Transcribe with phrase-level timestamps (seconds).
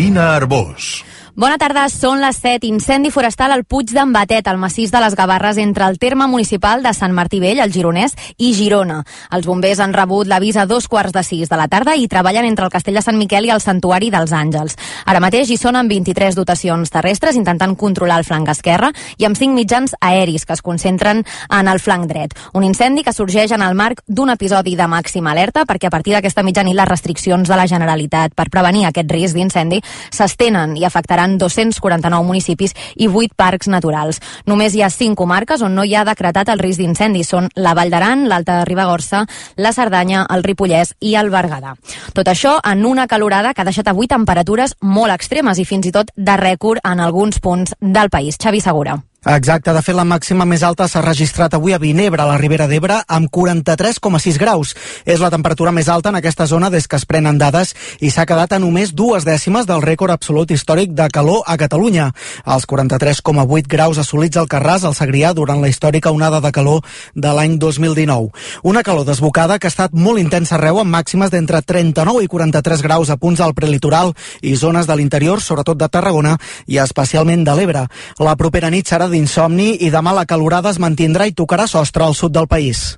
[0.00, 1.04] Marina Arbós.
[1.40, 2.68] Bona tarda, són les 7.
[2.68, 6.82] Incendi forestal al Puig d'en Batet, al massís de les Gavarres, entre el terme municipal
[6.84, 8.98] de Sant Martí Vell, el Gironès, i Girona.
[9.32, 12.44] Els bombers han rebut l'avís a dos quarts de sis de la tarda i treballen
[12.44, 14.76] entre el Castell de Sant Miquel i el Santuari dels Àngels.
[15.08, 19.40] Ara mateix hi són amb 23 dotacions terrestres intentant controlar el flanc esquerre i amb
[19.40, 22.36] 5 mitjans aeris que es concentren en el flanc dret.
[22.52, 26.18] Un incendi que sorgeix en el marc d'un episodi de màxima alerta perquè a partir
[26.18, 29.80] d'aquesta mitjanit les restriccions de la Generalitat per prevenir aquest risc d'incendi
[30.12, 34.20] s'estenen i afectaran en 249 municipis i 8 parcs naturals.
[34.46, 37.24] Només hi ha 5 comarques on no hi ha decretat el risc d'incendi.
[37.24, 39.24] Són la Vall d'Aran, l'Alta Ribagorça,
[39.56, 41.76] la Cerdanya, el Ripollès i el Berguedà.
[42.16, 45.94] Tot això en una calorada que ha deixat avui temperatures molt extremes i fins i
[45.94, 48.38] tot de rècord en alguns punts del país.
[48.40, 49.00] Xavi Segura.
[49.20, 52.64] Exacte, de fet la màxima més alta s'ha registrat avui a Vinebre, a la Ribera
[52.64, 54.70] d'Ebre, amb 43,6 graus.
[55.04, 58.24] És la temperatura més alta en aquesta zona des que es prenen dades i s'ha
[58.24, 62.06] quedat a només dues dècimes del rècord absolut històric de calor a Catalunya.
[62.46, 66.80] Els 43,8 graus assolits al Carràs, al Segrià, durant la històrica onada de calor
[67.12, 68.32] de l'any 2019.
[68.64, 72.86] Una calor desbocada que ha estat molt intensa arreu amb màximes d'entre 39 i 43
[72.88, 77.60] graus a punts del prelitoral i zones de l'interior, sobretot de Tarragona i especialment de
[77.60, 77.84] l'Ebre.
[78.16, 82.16] La propera nit serà d'insomni i demà la calorada es mantindrà i tocarà sostre al
[82.18, 82.96] sud del país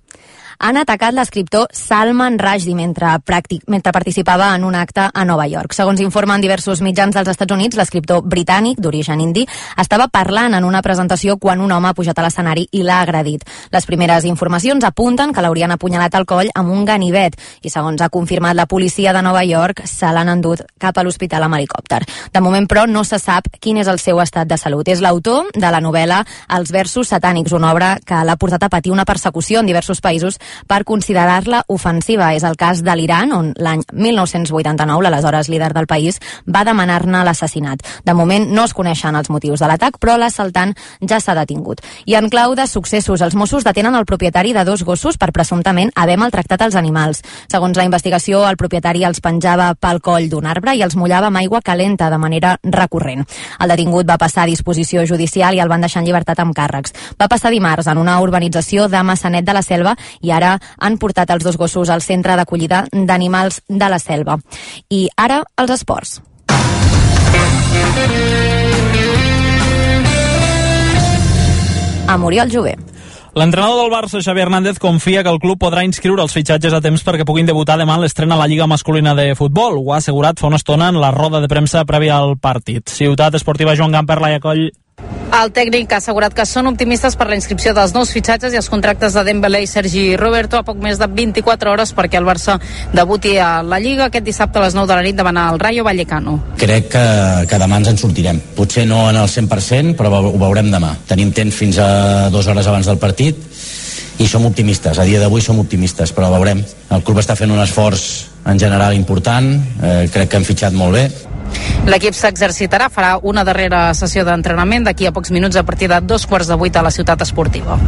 [0.62, 5.74] han atacat l'escriptor Salman Rushdie mentre, pràctic, mentre participava en un acte a Nova York.
[5.74, 9.42] Segons informen diversos mitjans dels Estats Units, l'escriptor britànic d'origen indi
[9.82, 13.42] estava parlant en una presentació quan un home ha pujat a l'escenari i l'ha agredit.
[13.74, 18.08] Les primeres informacions apunten que l'haurien apunyalat al coll amb un ganivet i, segons ha
[18.08, 22.04] confirmat la policia de Nova York, se l'han endut cap a l'hospital amb helicòpter.
[22.30, 24.86] De moment, però, no se sap quin és el seu estat de salut.
[24.86, 26.22] És l'autor de la novel·la
[26.54, 30.38] Els versos satànics, una obra que l'ha portat a patir una persecució en diversos països
[30.66, 32.32] per considerar-la ofensiva.
[32.34, 37.82] És el cas de l'Iran, on l'any 1989 l'aleshores líder del país va demanar-ne l'assassinat.
[38.04, 41.82] De moment no es coneixen els motius de l'atac, però l'assaltant ja s'ha detingut.
[42.06, 45.92] I en clau de successos, els Mossos detenen el propietari de dos gossos per presumptament
[45.94, 47.22] haver maltractat els animals.
[47.50, 51.40] Segons la investigació, el propietari els penjava pel coll d'un arbre i els mullava amb
[51.40, 53.24] aigua calenta de manera recurrent.
[53.60, 56.94] El detingut va passar a disposició judicial i el van deixar en llibertat amb càrrecs.
[57.20, 60.98] Va passar dimarts en una urbanització de Massanet de la Selva i ara ara han
[60.98, 64.38] portat els dos gossos al centre d'acollida d'animals de la selva.
[64.90, 66.20] I ara els esports.
[72.08, 72.76] A Muriel Jové.
[73.32, 77.00] L'entrenador del Barça, Xavi Hernández, confia que el club podrà inscriure els fitxatges a temps
[77.00, 79.78] perquè puguin debutar demà en l'estrena a la Lliga Masculina de Futbol.
[79.80, 82.92] Ho ha assegurat fa una estona en la roda de premsa prèvia al partit.
[82.92, 84.66] Ciutat Esportiva Joan Gamper, Laia Coll.
[85.32, 88.68] El tècnic ha assegurat que són optimistes per la inscripció dels nous fitxatges i els
[88.68, 92.58] contractes de Dembélé i Sergi Roberto a poc més de 24 hores perquè el Barça
[92.92, 95.86] debuti a la Lliga aquest dissabte a les 9 de la nit davant el Rayo
[95.88, 96.36] Vallecano.
[96.60, 97.06] Crec que,
[97.48, 98.42] que demà ens en sortirem.
[98.58, 100.92] Potser no en el 100%, però ho veurem demà.
[101.08, 103.40] Tenim temps fins a dues hores abans del partit
[104.20, 105.00] i som optimistes.
[105.00, 106.60] A dia d'avui som optimistes, però veurem.
[106.92, 111.00] El club està fent un esforç en general important, eh, crec que han fitxat molt
[111.00, 111.08] bé
[111.86, 116.26] L'equip s'exercitarà, farà una darrera sessió d'entrenament d'aquí a pocs minuts a partir de dos
[116.26, 117.78] quarts de vuit a la ciutat esportiva.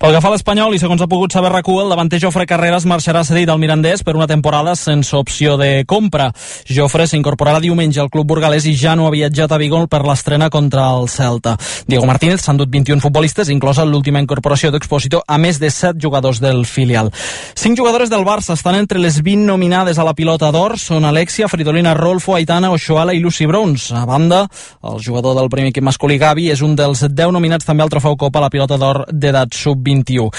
[0.00, 2.86] Pel que fa a l'Espanyol, i segons ha pogut saber rac el davanter Jofre Carreras
[2.88, 6.30] marxarà cedit al Mirandés per una temporada sense opció de compra.
[6.64, 10.48] Jofre s'incorporarà diumenge al club burgalès i ja no ha viatjat a Bigol per l'estrena
[10.48, 11.58] contra el Celta.
[11.86, 16.40] Diego Martínez s'han dut 21 futbolistes, inclosa l'última incorporació d'Exposito, a més de 7 jugadors
[16.40, 17.12] del filial.
[17.60, 21.50] 5 jugadores del Barça estan entre les 20 nominades a la pilota d'or, són Alexia,
[21.52, 23.90] Fridolina, Rolfo, Aitana, Oshuala i Lucy Brons.
[23.92, 24.46] A banda,
[24.80, 28.16] el jugador del primer equip masculí Gavi és un dels 10 nominats també al trofeu
[28.16, 30.30] Copa a la pilota d'or d'edat sub-20 2021.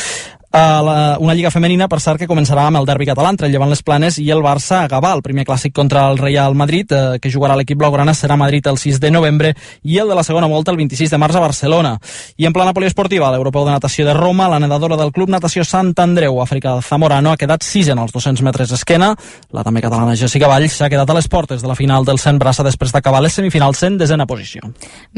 [0.53, 3.53] A la, una lliga femenina, per cert, que començarà amb el derbi català entre el
[3.53, 5.13] llevant les planes i el Barça a Gavà.
[5.16, 8.67] El primer clàssic contra el Real Madrid, uh, que jugarà l'equip blaugrana, serà a Madrid
[8.67, 9.53] el 6 de novembre
[9.88, 11.94] i el de la segona volta el 26 de març a Barcelona.
[12.35, 15.95] I en plana poliesportiva, l'Europeu de Natació de Roma, la nedadora del Club Natació Sant
[16.04, 19.13] Andreu, Àfrica Zamorano, ha quedat 6 en els 200 metres d'esquena.
[19.56, 22.44] La també catalana Jessica Vall s'ha quedat a les portes de la final del 100
[22.44, 24.68] braça després d'acabar les semifinals 100 desena posició.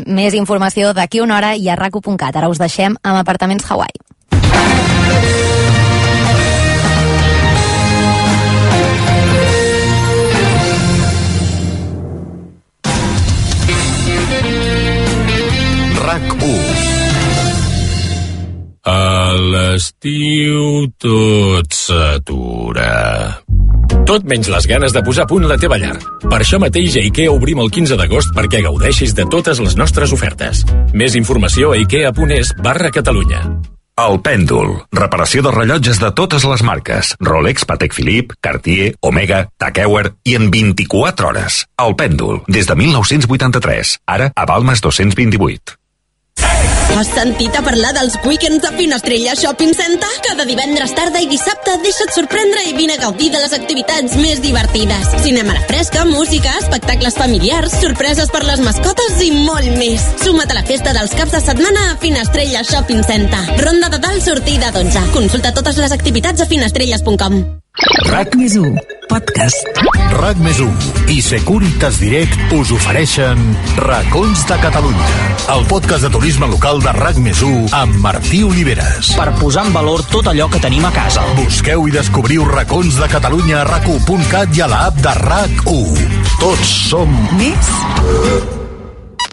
[0.06, 2.36] Més informació d'aquí una hora i a racu.cat.
[2.38, 4.14] Ara us deixem amb apartaments Hawaii.
[16.04, 16.94] RAC1
[18.84, 23.40] A l'estiu tot s'atura.
[24.04, 25.96] Tot menys les ganes de posar a punt la teva llar.
[26.26, 30.12] Per això mateix a IKEA obrim el 15 d'agost perquè gaudeixis de totes les nostres
[30.12, 30.66] ofertes.
[30.92, 33.46] Més informació a ikea.es barra Catalunya.
[33.94, 34.72] El Pèndol.
[34.98, 37.12] Reparació de rellotges de totes les marques.
[37.22, 41.60] Rolex, Patek Philippe, Cartier, Omega, Tag Heuer i en 24 hores.
[41.78, 42.42] El Pèndol.
[42.48, 44.00] Des de 1983.
[44.10, 45.78] Ara a Balmes 228.
[46.94, 50.10] Has sentit a parlar dels weekends de Finestrella Shopping Center?
[50.28, 54.44] Cada divendres tarda i dissabte deixa't sorprendre i vine a gaudir de les activitats més
[54.44, 55.10] divertides.
[55.26, 60.06] Cinema a la fresca, música, espectacles familiars, sorpreses per les mascotes i molt més.
[60.22, 63.44] Suma't a la festa dels caps de setmana a Finestrella Shopping Center.
[63.64, 65.10] Ronda de dalt sortida 12.
[65.18, 67.63] Consulta totes les activitats a finestrelles.com.
[67.74, 68.54] RAC més
[69.10, 69.80] podcast.
[70.14, 70.60] RAC més
[71.10, 73.40] i Securitas Direct us ofereixen
[73.82, 75.08] Racons de Catalunya,
[75.56, 77.42] el podcast de turisme local de RAC més
[77.74, 79.16] amb Martí Oliveres.
[79.18, 81.26] Per posar en valor tot allò que tenim a casa.
[81.40, 86.20] Busqueu i descobriu Racons de Catalunya a rac i a l'app de RAC1.
[86.44, 87.10] Tots som...
[87.42, 87.74] Més?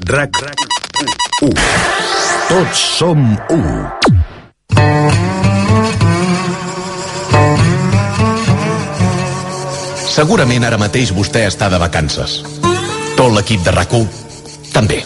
[0.08, 0.64] RAC, RAC
[1.44, 1.52] 1.
[2.48, 5.29] Tots som 1.
[10.20, 12.32] Segurament ara mateix vostè està de vacances.
[13.16, 13.94] Tot l'equip de rac
[14.68, 14.98] també.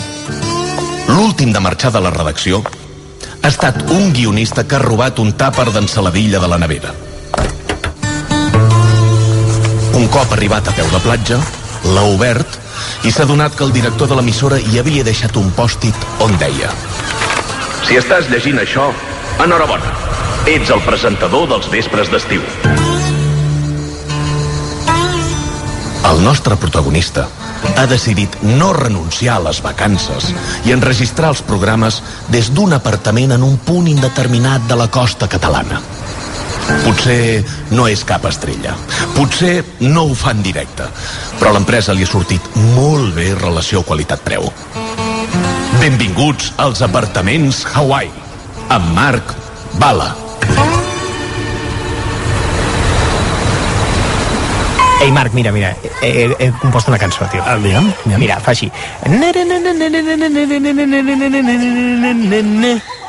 [1.06, 5.68] L'últim de marxar de la redacció ha estat un guionista que ha robat un tàper
[5.70, 6.90] d'ensaladilla de la nevera.
[9.94, 11.38] Un cop arribat a peu de platja,
[11.94, 12.58] l'ha obert
[13.06, 16.72] i s'ha donat que el director de l'emissora hi havia deixat un pòstit on deia
[17.86, 18.90] Si estàs llegint això,
[19.46, 19.94] enhorabona.
[20.50, 22.42] Ets el presentador dels vespres d'estiu.
[26.10, 27.26] El nostre protagonista
[27.76, 30.30] ha decidit no renunciar a les vacances
[30.68, 35.80] i enregistrar els programes des d'un apartament en un punt indeterminat de la costa catalana.
[36.84, 37.44] Potser
[37.76, 38.74] no és cap estrella.
[39.16, 40.88] Potser no ho fa en directe.
[41.38, 44.48] Però a l'empresa li ha sortit molt bé relació qualitat-preu.
[45.80, 48.12] Benvinguts als apartaments Hawaii.
[48.72, 49.34] Amb Marc
[49.80, 50.23] Bala.
[55.04, 57.42] Ei, Marc, mira, mira, he, he, he compost una cançó, tio.
[57.44, 57.90] Ah, digue'm.
[58.16, 58.70] Mira, fa així.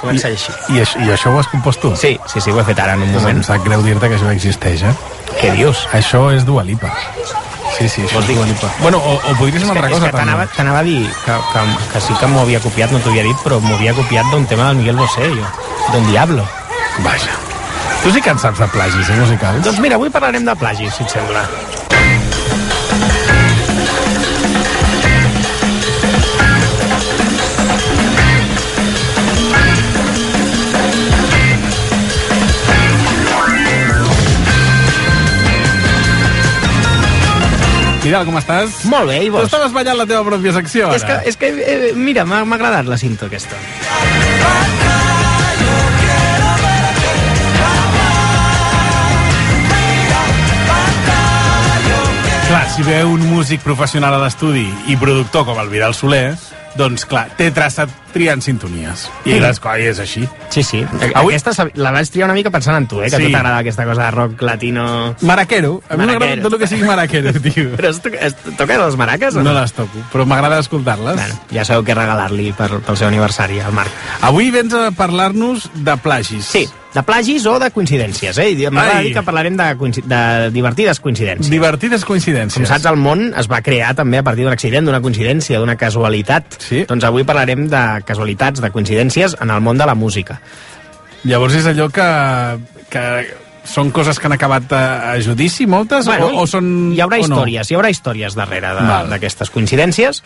[0.01, 0.51] Comença així.
[0.75, 1.93] I, I això ho has compost tu?
[1.95, 3.39] Sí, sí, sí, ho he fet ara en un moment.
[3.39, 4.91] em sap greu dir-te que això existeix, eh?
[5.39, 5.85] Què dius?
[5.95, 6.91] Això és Dua Lipa.
[7.77, 8.35] Sí, sí, això Vols és dir?
[8.41, 8.73] Dua Lipa.
[8.81, 10.49] Bueno, o, o podria ser una altra cosa, també.
[10.57, 13.39] t'anava a dir que, que, que sí que m'ho havia copiat, no t'ho havia dit,
[13.47, 15.47] però m'ho havia copiat d'un tema del Miguel Bosé, jo.
[15.95, 16.43] Don Diablo.
[17.07, 17.39] Vaja.
[18.03, 19.63] Tu sí que en saps de plagis, eh, musicals?
[19.65, 21.47] Doncs mira, avui parlarem de plagis, si et sembla.
[38.05, 38.83] Vidal, com estàs?
[38.85, 39.47] Molt bé, i vos?
[39.49, 40.99] estaves ballant la teva pròpia secció, ara.
[40.99, 43.57] És que, és que eh, mira, m'ha m'ha agradat la cinta aquesta.
[52.45, 56.35] Clar, si ve un músic professional a l'estudi i productor com el Vidal Soler,
[56.75, 59.09] doncs clar, té traçat triant sintonies.
[59.25, 59.39] I Sí.
[59.39, 60.27] les coses és així.
[60.49, 60.85] Sí, sí.
[61.13, 61.35] Avui-.
[61.35, 63.05] Aquesta la vaig triar una mica pensant en tu, eh?
[63.09, 63.15] Que Sí.
[63.15, 65.15] a tu t'agrada aquesta cosa de rock latino...
[65.21, 65.81] Maraquero.
[65.89, 67.71] A mi m'agrada tot el que sigui maraquero, tio.
[67.75, 69.59] Però es, to es toques les maraques o No no?
[69.61, 71.15] les toco, però m'agrada escoltar-les.
[71.15, 73.91] Bueno, ja sabeu què regalar-li pel seu aniversari, al Marc.
[74.21, 76.45] Avui vens a parlar-nos de plagis.
[76.45, 78.51] Sí, de plagis o de coincidències, eh?
[78.53, 79.67] I M'agrada dir que parlarem de,
[80.07, 80.21] de
[80.55, 81.51] divertides coincidències.
[81.51, 82.61] Divertides coincidències.
[82.61, 85.75] Com saps, el món es va crear també a partir d'un accident, d'una coincidència, d'una
[85.79, 86.55] casualitat.
[86.63, 86.85] Sí.
[86.87, 90.39] Doncs avui parlarem de casualitats, de coincidències en el món de la música.
[91.27, 92.07] Llavors és allò que,
[92.93, 93.05] que
[93.67, 96.07] són coses que han acabat a, a judici, moltes?
[96.07, 96.93] o, o són...
[96.95, 97.27] hi haurà o no?
[97.27, 98.71] històries, hi haurà històries darrere
[99.11, 100.21] d'aquestes coincidències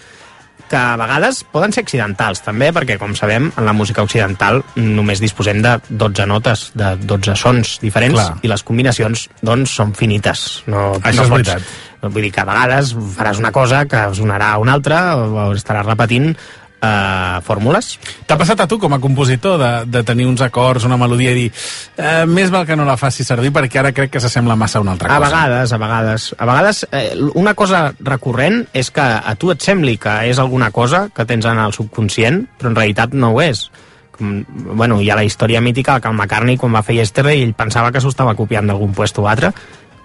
[0.69, 5.19] que a vegades poden ser accidentals també, perquè com sabem en la música occidental només
[5.21, 8.38] disposem de 12 notes, de 12 sons diferents Clar.
[8.45, 12.11] i les combinacions doncs són finites no, Això no és pots- veritat.
[12.13, 15.85] vull dir que a vegades faràs una cosa que sonarà una altra o, o estaràs
[15.89, 16.31] repetint
[16.81, 20.98] eh, fórmules T'ha passat a tu com a compositor de, de tenir uns acords, una
[20.98, 21.48] melodia i dir
[21.98, 24.81] eh, més val que no la faci servir perquè ara crec que s'assembla massa a
[24.86, 25.29] una altra A cosa.
[25.29, 26.29] vegades, a vegades.
[26.38, 27.05] A vegades, eh,
[27.36, 31.45] una cosa recurrent és que a tu et sembli que és alguna cosa que tens
[31.50, 33.65] en el subconscient, però en realitat no ho és.
[34.15, 34.43] Com,
[34.75, 37.91] bueno, hi ha la història mítica que el McCartney, quan va fer Yesterday, ell pensava
[37.91, 39.53] que s'ho estava copiant d'algun puesto o altre,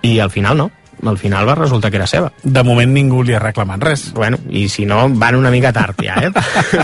[0.02, 0.71] i al final no.
[1.05, 2.31] Al final va resultar que era seva.
[2.43, 4.05] De moment ningú li ha reclamat res.
[4.15, 6.31] Bueno, i si no, van una mica tard ja, eh?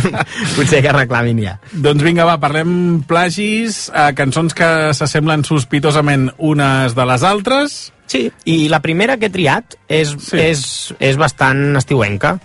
[0.57, 1.57] Potser que reclamin ja.
[1.73, 7.81] Doncs vinga, va, parlem plagis, eh, cançons que s'assemblen sospitosament unes de les altres.
[8.11, 10.38] Sí, i la primera que he triat és, Sí.
[10.43, 12.38] és, és bastant estiuenca.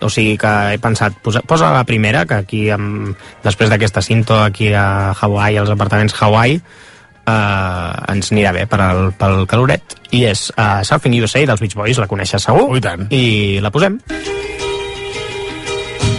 [0.00, 3.12] o sigui que he pensat, posa, posa la primera, que aquí, amb,
[3.44, 6.62] després d'aquesta cinto aquí a Hawaii, als apartaments Hawaii,
[7.26, 9.96] eh, ens anirà bé per al, pel caloret.
[10.12, 12.68] I és uh, Surfing USA dels Beach Boys, la coneixes segur?
[12.68, 13.06] Oh, i tant.
[13.10, 13.98] I la posem.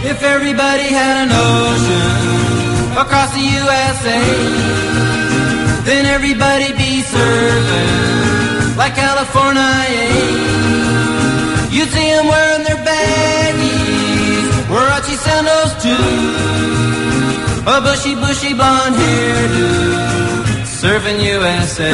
[0.03, 4.19] If everybody had an ocean across the USA,
[5.85, 9.63] then everybody be surfing like California.
[11.71, 16.07] You'd see them wearing their baggies, Warachi sandals too,
[17.65, 20.22] a bushy, bushy blonde hairdo,
[20.83, 21.89] surfing USA.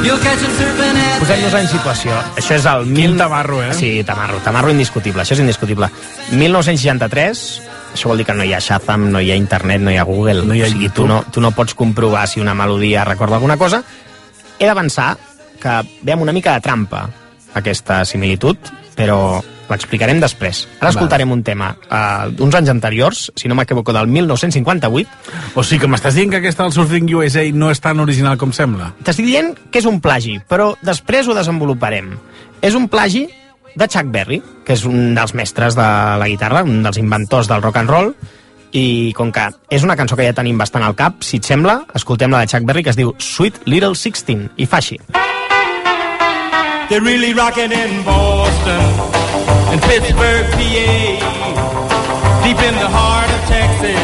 [0.00, 2.14] You'll catch them surfing at Posem-nos en situació.
[2.40, 2.86] Això és el...
[2.96, 3.74] Quin tamarro, eh?
[3.76, 4.38] Sí, tamarro.
[4.44, 5.20] Tamarro indiscutible.
[5.20, 5.90] Això és indiscutible.
[6.32, 7.42] 1963,
[7.92, 10.06] això vol dir que no hi ha Shazam, no hi ha internet, no hi ha
[10.08, 10.46] Google.
[10.48, 13.36] No hi ha o sigui, tu no, tu no pots comprovar si una melodia recorda
[13.36, 13.82] alguna cosa.
[14.56, 15.10] He d'avançar
[15.60, 17.04] que veiem una mica de trampa
[17.58, 20.64] aquesta similitud, però l'explicarem després.
[20.80, 25.54] Ara escoltarem un tema uh, d'uns anys anteriors, si no m'equivoco, del 1958.
[25.54, 28.54] O sigui que m'estàs dient que aquesta del Surfing USA no és tan original com
[28.56, 28.92] sembla?
[29.04, 32.14] T'estic dient que és un plagi, però després ho desenvoluparem.
[32.64, 33.26] És un plagi
[33.78, 35.86] de Chuck Berry, que és un dels mestres de
[36.18, 38.12] la guitarra, un dels inventors del rock and roll,
[38.72, 41.80] i com que és una cançó que ja tenim bastant al cap, si et sembla,
[41.96, 44.98] escoltem la de Chuck Berry que es diu Sweet Little Sixteen, i fa així.
[46.88, 49.27] They're really rocking in Boston
[49.70, 51.20] and Pittsburgh, PA,
[52.42, 54.00] deep in the heart of Texas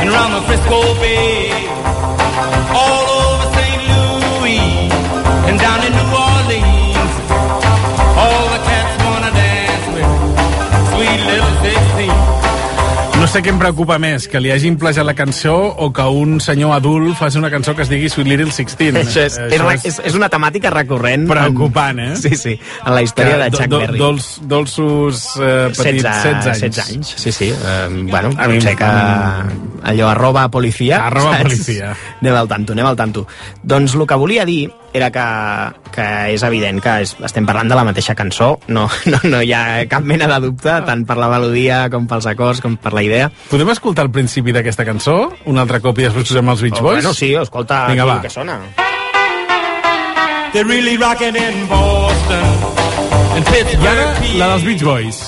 [0.00, 1.77] and around the Frisco Bay,
[13.28, 15.52] sé què em preocupa més, que li hagin plagiat la cançó
[15.84, 18.96] o que un senyor adult faci una cançó que es digui Sweet Little Sixteen.
[19.02, 21.26] Això és, és, re- és, és una temàtica recurrent.
[21.28, 22.06] Preocupant, eh?
[22.14, 22.54] En, sí, sí,
[22.86, 23.98] en la història de do- Chuck do- Berry.
[24.00, 26.62] Dolç, dolços eh, petits, 16, 16 anys.
[26.62, 27.50] 16 anys, sí, sí.
[27.52, 28.90] Uh, bueno, A mi- potser que
[29.92, 31.04] allò arroba policia.
[31.06, 31.42] Arroba saps?
[31.50, 31.92] policia.
[32.22, 33.26] Anem al tanto, anem al tanto.
[33.62, 35.24] Doncs el que volia dir era que,
[35.92, 39.52] que és evident que és, estem parlant de la mateixa cançó, no, no, no hi
[39.52, 43.02] ha cap mena de dubte, tant per la melodia com pels acords, com per la
[43.04, 43.30] idea.
[43.50, 46.82] Podem escoltar el principi d'aquesta cançó un altre cop i després posem els Beach Oh,
[46.88, 47.02] Boys?
[47.02, 48.20] bueno, sí, escolta Vinga, va.
[48.22, 48.58] que sona.
[50.52, 52.48] They're really rocking in Boston
[53.36, 55.18] and Pittsburgh, I ara, la dels Beach Boys.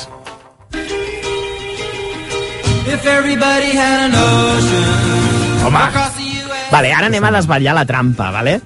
[2.91, 6.30] If everybody had an ocean Home, across the US.
[6.71, 8.61] Vale, ara anem a desvetllar la trampa, vale?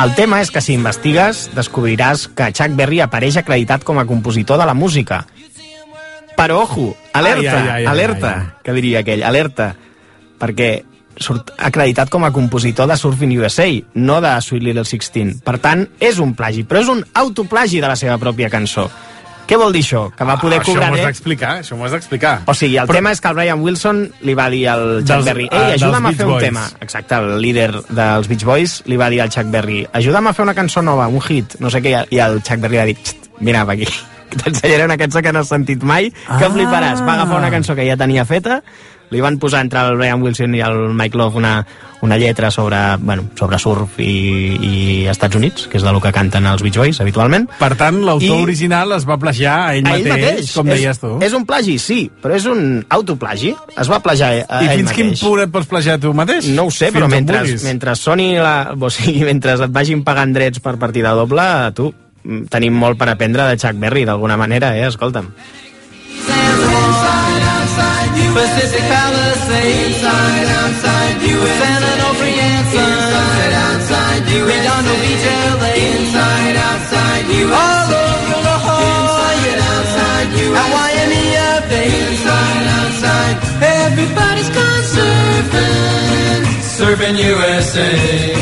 [0.00, 4.60] El tema és que si investigues descobriràs que Chuck Berry apareix acreditat com a compositor
[4.60, 5.24] de la música.
[6.38, 8.46] Però, ojo, alerta, Ai, ai, ai, ai, alerta, ai.
[8.64, 9.74] que diria aquell, alerta,
[10.40, 10.70] perquè
[11.20, 15.34] surt acreditat com a compositor de Surfing USA, no de Sweet Little Sixteen.
[15.44, 18.88] Per tant, és un plagi, però és un autoplagi de la seva pròpia cançó.
[19.50, 20.04] Què vol dir això?
[20.14, 22.42] Que va poder Ah, això cobrar m'ho has d'explicar, això m'ho has d'explicar.
[22.46, 25.24] O sigui, el tema és que el Brian Wilson li va dir al Chuck Dels-
[25.26, 26.68] Berry ei, dels ajuda'm a Beach fer un Boys." tema.
[26.80, 30.42] Exacte, el líder dels Beach Boys li va dir al Chuck Berry ajuda'm a fer
[30.44, 33.16] una cançó nova, un hit, no sé què, i el Chuck Berry va dir "Xt,
[33.40, 33.88] mira per aquí,
[34.44, 36.48] t'ensenyaré una cançó que no has sentit mai, que Ah.
[36.48, 37.04] fliparàs.
[37.04, 38.62] Va agafar una cançó que ja tenia feta,
[39.10, 41.66] li van posar entre el Brian Wilson i el Mike Love una,
[42.02, 44.04] una lletra sobre, bueno, sobre surf i,
[44.54, 47.48] i Estats Units, que és del que canten els Beach Boys habitualment.
[47.58, 50.52] Per tant, l'autor I- original es va plagiar a ell, A ell mateix, mateix.
[50.54, 51.10] com és, deies tu.
[51.26, 53.54] És un plagi, sí, però és un autoplagi.
[53.76, 55.24] Es va plagiar a I ell fins quin mateix.
[55.26, 56.48] punt et pots plagiar tu mateix?
[56.54, 60.32] No ho sé, Fins però mentre, mentre soni la, o sigui, mentre et vagin pagant
[60.32, 61.42] drets per partida doble,
[61.74, 61.90] tu,
[62.24, 64.86] mm, tenim molt per aprendre de Chuck Berry, d'alguna manera, eh?
[64.86, 65.32] Escolta'm.
[68.40, 75.26] Pacific Palisades, inside, outside US, San Onofre Anson, inside, outside US, Redondo Beach,
[75.60, 82.66] LA, inside, outside US, all over La Jolla, inside, outside US, at Waimea Bay, inside,
[82.80, 86.29] outside, everybody's gone surfing,
[86.80, 87.84] surfing USA.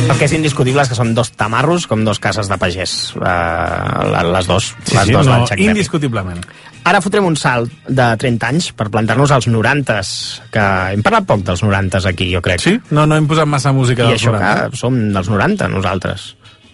[0.08, 2.94] El que és indiscutible és que són dos tamarros com dos cases de pagès.
[3.18, 6.44] Uh, les dos, Sí, les sí, dos no, indiscutiblement.
[6.88, 10.12] Ara fotrem un salt de 30 anys per plantar-nos als 90s,
[10.54, 10.64] que
[10.94, 12.62] hem parlat poc dels 90s aquí, jo crec.
[12.64, 12.78] Sí?
[12.94, 14.70] No, no hem posat massa música I dels això 90.
[14.70, 16.30] que som dels 90, nosaltres.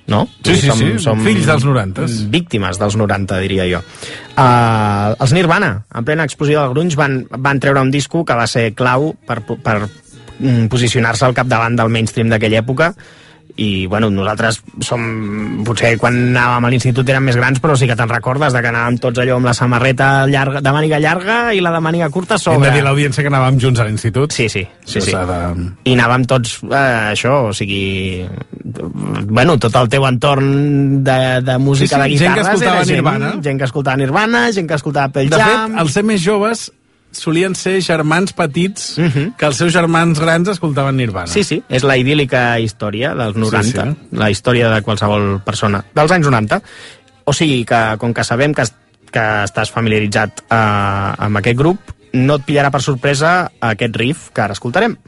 [0.07, 0.27] No?
[0.45, 0.93] Sí, sí, sí,
[1.25, 2.21] fills dels 90s.
[2.29, 3.81] Víctimes dels 90, diria jo.
[4.37, 8.47] Uh, els Nirvana, en plena explosió del grunge, van, van treure un disco que va
[8.47, 9.79] ser clau per, per
[10.71, 12.95] posicionar-se al capdavant del mainstream d'aquella època
[13.57, 15.03] i bueno, nosaltres som
[15.63, 18.71] potser quan anàvem a l'institut érem més grans però sí que te'n recordes de que
[18.73, 22.35] anàvem tots allò amb la samarreta llarga, de màniga llarga i la de màniga curta
[22.35, 24.35] a Hem sobre de dir a l'audiència que anàvem junts a l'institut.
[24.35, 25.15] Sí, sí, sí, sí.
[25.15, 25.39] De...
[25.87, 28.27] i anàvem tots eh, això, o sigui
[29.31, 32.89] bueno, tot el teu entorn de, de música Sí, sí, de gent que escoltava era
[32.89, 33.35] gent, Nirvana.
[33.45, 36.73] gent que escoltava Nirvana, gent que escoltava Pearl De Jam fet, els ser més joves
[37.19, 38.95] solien ser germans petits
[39.39, 41.31] que els seus germans grans escoltaven Nirvana.
[41.31, 45.85] Sí, sí, és la idíl·lica història dels 90, Sí, sí, la història de qualsevol persona
[45.95, 46.61] dels anys 90.
[47.25, 48.67] O sigui que, com que sabem que,
[49.11, 50.57] que estàs familiaritzat eh,
[51.27, 54.99] amb aquest grup, no et pillarà per sorpresa aquest riff que ara escoltarem.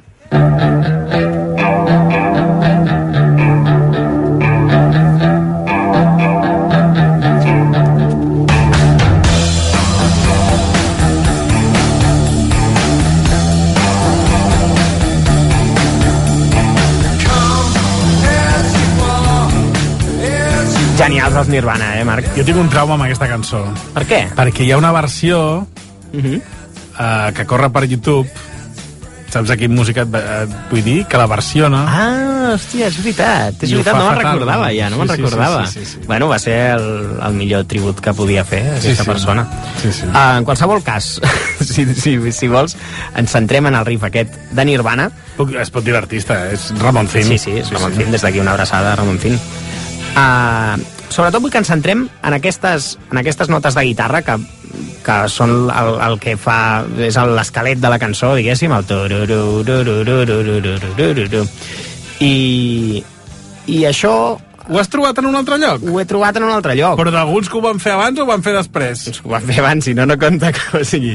[20.97, 22.29] Genials els Nirvana, eh, Marc?
[22.37, 23.63] Jo tinc un trauma amb aquesta cançó.
[23.95, 24.23] Per què?
[24.37, 25.67] Perquè hi ha una versió
[26.13, 26.41] Uh -huh.
[26.99, 28.29] eh, que corre per YouTube
[29.29, 31.05] saps a quin música et, et vull dir?
[31.07, 31.85] Que la versiona.
[31.89, 33.63] Ah, hòstia, és veritat.
[33.63, 35.67] És veritat, no me'n recordava ja, no Sí, me'n sí, sí, recordava.
[35.67, 35.99] sí, sí, sí.
[36.07, 39.09] Bueno, va ser el, el millor tribut que podia fer aquesta sí.
[39.11, 39.47] persona.
[39.83, 40.07] Sí, sí.
[40.07, 41.21] Uh, en qualsevol cas,
[41.61, 42.77] si, si, si vols,
[43.15, 45.11] ens centrem en el riff aquest de Nirvana.
[45.37, 47.25] Puc, es pot dir l'artista, és Ramon Fim.
[47.25, 49.37] Sí, sí, és Ramon Fim, des d'aquí una abraçada Ramon Fim.
[50.17, 50.81] Uh,
[51.13, 54.39] sobretot vull que ens centrem en aquestes, en aquestes notes de guitarra que,
[55.05, 56.59] que són el, el que fa
[57.05, 58.89] és el- l'esquelet de la cançó, diguéssim, el
[62.25, 63.05] i,
[63.69, 64.17] i això
[64.67, 65.85] Ho has trobat en un altre lloc?
[65.87, 66.97] ho he trobat en un altre lloc.
[66.99, 69.05] Però d'alguns que ho van fer abans o ho van fer després?
[69.23, 71.13] Ho van fer abans, si no, no compta que o sigui...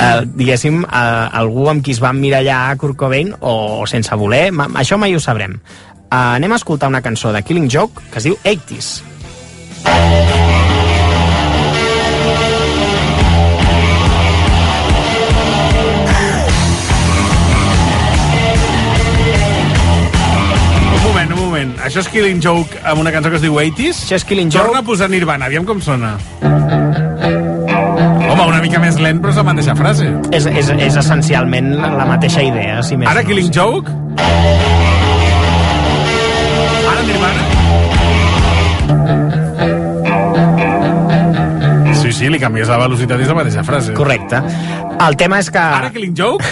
[0.00, 3.52] Uh, diguéssim, uh, algú amb qui es va emmirallar a Kurt Cobain o,
[3.84, 5.60] o sense voler, ma, això mai ho sabrem.
[6.10, 8.86] Uh, anem a escoltar una cançó de Killing Joke que es diu 80s.
[20.90, 21.70] Un moment, un moment.
[21.86, 24.02] Això és Killing Joke amb una cançó que es diu 80s?
[24.08, 24.82] Això és Killing Torna Joke.
[24.82, 26.16] a posar Nirvana, aviam com sona.
[26.42, 30.10] Home, una mica més lent, però és la mateixa frase.
[30.34, 33.30] És, és, és essencialment la, mateixa idea, si més Ara no.
[33.30, 34.69] Killing Joke?
[37.10, 37.42] Nirvana?
[42.00, 43.92] Sí, sí, li canvies la velocitat i és la mateixa frase.
[43.98, 44.40] Correcte.
[45.06, 45.62] El tema és que...
[45.80, 46.44] Ara Killing Joke?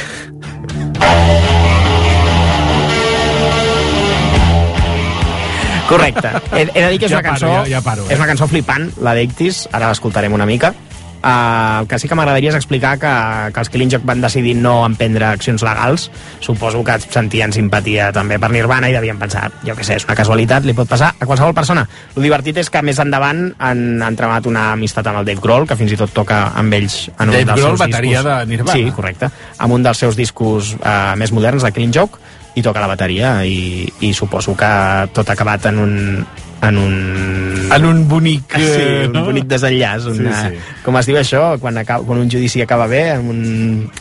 [5.89, 6.29] Correcte.
[6.53, 7.47] He, he de dir que és Ja una cançó...
[7.49, 8.13] paro, ja- ja paro, eh?
[8.13, 10.75] És una cançó flipant, la d'Ictis, ara l'escoltarem una mica.
[11.19, 13.13] Uh, el que sí que m'agradaria és explicar que,
[13.55, 16.09] que els Killing Joke van decidir no emprendre accions legals.
[16.45, 20.17] Suposo que sentien simpatia també per Nirvana i devien pensar, jo què sé, és una
[20.19, 21.87] casualitat, li pot passar a qualsevol persona.
[22.15, 23.85] El divertit és que més endavant han,
[24.19, 27.29] tremat una amistat amb el Dave Grohl, que fins i tot toca amb ells en
[27.29, 28.31] un Dave dels Grohl, seus bateria discos.
[28.31, 28.79] de Nirvana.
[28.79, 29.31] Sí, correcte.
[29.59, 32.23] Amb un dels seus discos uh, més moderns, de Killing Joke,
[32.59, 34.69] i toca la bateria i, i suposo que
[35.15, 35.97] tot acabat en un
[36.61, 37.69] en un...
[37.73, 38.57] En un bonic...
[38.57, 39.25] Sí, eh, un no?
[39.29, 40.09] bonic desenllaç.
[40.11, 40.79] Una, Sí, sí.
[40.83, 41.43] Com es diu això?
[41.63, 43.43] Quan, acaba, quan un judici acaba bé, amb un,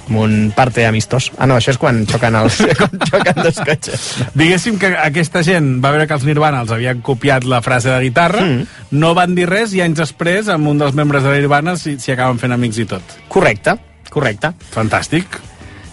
[0.08, 1.28] amb un parte amistós.
[1.38, 4.08] Ah, no, això és quan xoquen, els, quan xoquen dos cotxes.
[4.34, 8.00] Diguéssim que aquesta gent va veure que els Nirvana els havien copiat la frase de
[8.08, 8.66] guitarra, Mm.
[8.98, 12.40] no van dir res i anys després, amb un dels membres de Nirvana, s'hi acaben
[12.42, 13.18] fent amics i tot.
[13.30, 13.78] Correcte,
[14.10, 14.54] correcte.
[14.74, 15.38] Fantàstic.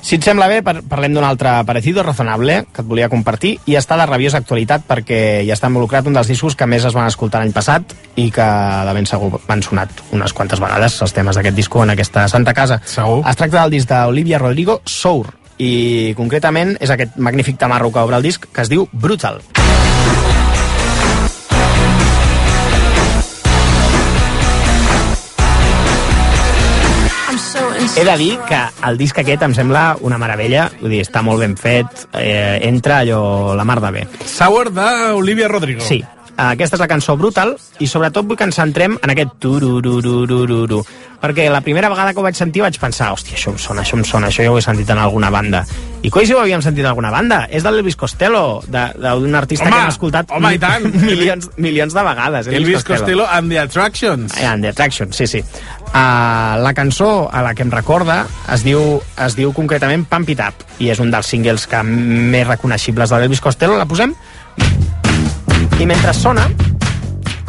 [0.04, 3.78] Si et sembla bé, par parlem d'un altre parecido razonable que et volia compartir i
[3.80, 7.08] està de rabiosa actualitat perquè ja està involucrat un dels discos que més es van
[7.08, 8.50] escoltar l'any passat i que
[8.84, 12.52] de ben segur van sonat unes quantes vegades els temes d'aquest disco en aquesta santa
[12.52, 12.82] casa.
[12.84, 13.22] Segur.
[13.24, 18.20] Es tracta del disc d'Olivia Rodrigo, Sour, i concretament és aquest magnífic tamarro que obre
[18.20, 19.40] el disc que es diu Brutal.
[27.84, 31.44] He de dir que el disc aquest em sembla una meravella, vull dir, està molt
[31.44, 34.06] ben fet, eh, entra allò la mar de bé.
[34.24, 35.84] Sour d'Olivia Rodrigo.
[35.84, 36.00] Sí,
[36.36, 40.80] aquesta és la cançó Brutal i sobretot vull que ens centrem en aquest tururururururu
[41.24, 43.96] perquè la primera vegada que ho vaig sentir vaig pensar hòstia, això em sona, això
[43.96, 45.62] em sona, això ja ho he sentit en alguna banda
[46.04, 49.68] i coi si ho havíem sentit en alguna banda és de l'Elvis Costello, d'un artista
[49.68, 50.90] Home, que hem escoltat home, i tant.
[51.10, 54.34] milions, milions de vegades Elvis Costello and the Attractions.
[54.42, 55.44] And the Attraction, sí, sí.
[55.94, 60.40] Uh, la cançó a la que em recorda es diu, es diu concretament Pump It
[60.42, 63.76] Up i és un dels singles que més reconeixibles de l'Elvis Costello.
[63.78, 64.10] La posem?
[65.78, 66.48] I mentre sona,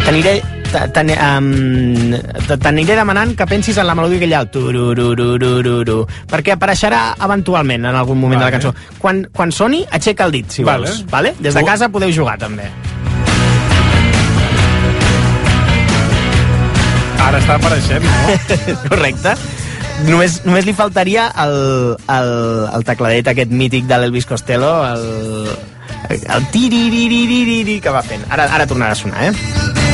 [0.03, 0.43] t'aniré
[0.75, 7.87] T'aniré demanant que pensis en la melodia que hi ha el tururururururu, perquè apareixerà eventualment
[7.87, 8.57] en algun moment de la Vale.
[8.57, 8.73] cançó.
[8.99, 10.89] Quan, quan soni, aixeca el dit, si Vale.
[10.89, 11.05] vols.
[11.11, 11.31] Vale?
[11.39, 12.67] Des de casa podeu jugar, també.
[17.23, 18.35] Ara està apareixent, no?
[18.91, 19.35] Correcte.
[20.05, 21.55] Només, només li faltaria el,
[22.11, 22.33] el,
[22.75, 25.55] el tecladet aquest mític de l'Elvis Costello, el,
[26.11, 28.27] el tiririririri que va fent.
[28.27, 29.84] Ara, ara tornarà a sonar, eh?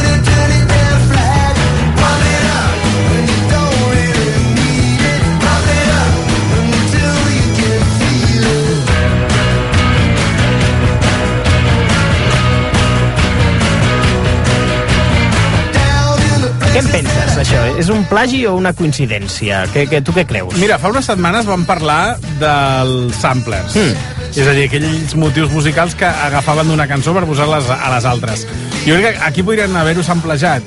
[17.81, 19.63] És un plagi o una coincidència?
[19.73, 20.53] Què, què, tu què creus?
[20.61, 23.73] Mira, fa unes setmanes vam parlar dels samplers.
[23.73, 24.19] Mm.
[24.37, 28.45] És a dir, aquells motius musicals que agafaven d'una cançó per posar-les a les altres.
[28.85, 30.61] Jo crec que aquí podrien haver-ho samplejat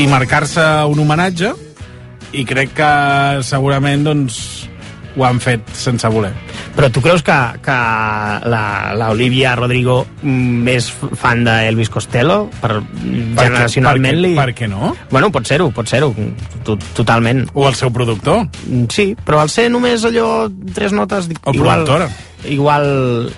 [0.00, 1.52] i marcar-se un homenatge
[2.32, 2.90] i crec que
[3.44, 4.40] segurament doncs,
[5.16, 6.32] ho han fet sense voler.
[6.76, 7.76] Però tu creus que, que
[8.52, 12.50] la, la Olivia Rodrigo mm, és fan d'Elvis Costello?
[12.60, 12.76] Per,
[13.38, 14.34] generacionalment per, li...
[14.36, 14.92] per què no?
[15.10, 16.12] Bueno, pot ser-ho, pot ser-ho,
[16.66, 17.46] to- totalment.
[17.54, 18.46] O el seu productor.
[18.68, 21.26] Mm, Sí, però al ser només allò, tres notes...
[21.44, 22.08] O igual, productora.
[22.48, 22.86] igual,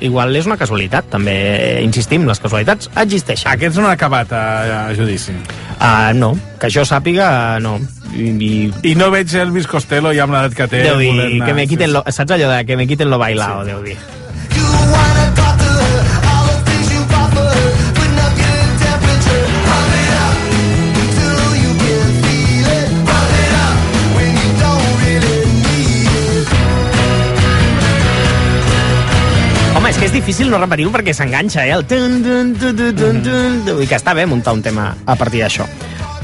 [0.05, 3.51] igual és una casualitat, també insistim, les casualitats existeixen.
[3.55, 4.43] Aquests no han acabat a,
[4.89, 5.33] a judici.
[5.79, 7.31] Uh, no, que jo sàpiga,
[7.65, 7.79] no.
[8.19, 10.83] I, i no veig Elvis Costello ja amb l'edat que té.
[10.83, 13.63] deu dir, anar- que me quiten lo, saps allò de que me quiten lo bailao,
[13.65, 13.71] sí.
[13.71, 13.99] deu dir.
[29.79, 31.75] Home, és que és difícil no repetir-ho perquè s'enganxa, eh?
[31.77, 34.89] El tun, tun, tun, tun, tun, tun, Vull dir que està bé muntar un tema
[35.07, 35.69] a partir d'això.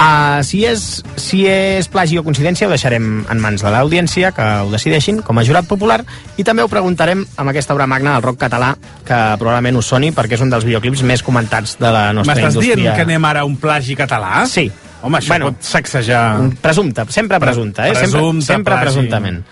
[0.04, 4.44] Uh, si, és, si és plagi o coincidència ho deixarem en mans de l'audiència que
[4.66, 6.00] ho decideixin com a jurat popular
[6.36, 8.74] i també ho preguntarem amb aquesta obra magna del rock català
[9.06, 12.58] que probablement us soni perquè és un dels videoclips més comentats de la nostra M'estàs
[12.58, 12.76] indústria.
[12.82, 14.44] dient que anem ara a un plagi català?
[14.50, 14.66] Sí.
[15.04, 16.24] Home, això Bueno, pot sacsejar...
[16.60, 17.94] Presumpte, sempre presumpte, eh?
[17.94, 18.86] sempre, Presumpte, sempre plagi.
[18.86, 19.42] presumptament.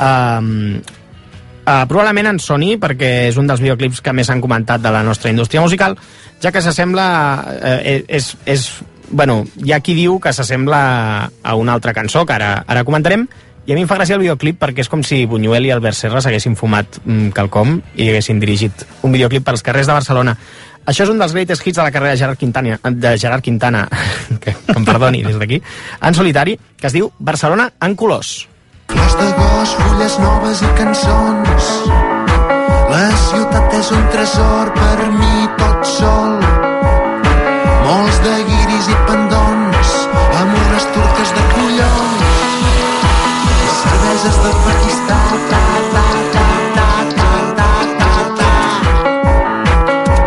[0.00, 0.80] Um,
[1.64, 5.04] uh, probablement en Sony, perquè és un dels videoclips que més han comentat de la
[5.04, 5.96] nostra indústria musical,
[6.40, 7.06] ja que s'assembla...
[7.60, 8.66] Uh, és, és,
[9.10, 13.26] bueno, hi ha qui diu que s'assembla a una altra cançó, que ara, ara comentarem,
[13.64, 15.96] i a mi em fa gràcia el videoclip perquè és com si Buñuel i Albert
[15.96, 20.36] Serra s'haguessin fumat mm, quelcom i haguessin dirigit un videoclip pels carrers de Barcelona.
[20.84, 23.86] Això és un dels greatest hits de la carrera de Gerard Quintana, de Gerard Quintana
[24.42, 25.62] que, que em perdoni des d'aquí,
[26.02, 28.36] en solitari, que es diu Barcelona en colors.
[28.92, 31.72] Flors d'agost, fulles noves i cançons.
[32.92, 36.33] La ciutat és un tresor per mi tot sol.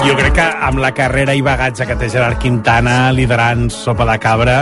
[0.07, 4.13] Jo crec que amb la carrera i bagatge que té Gerard Quintana liderant Sopa de
[4.23, 4.55] Cabra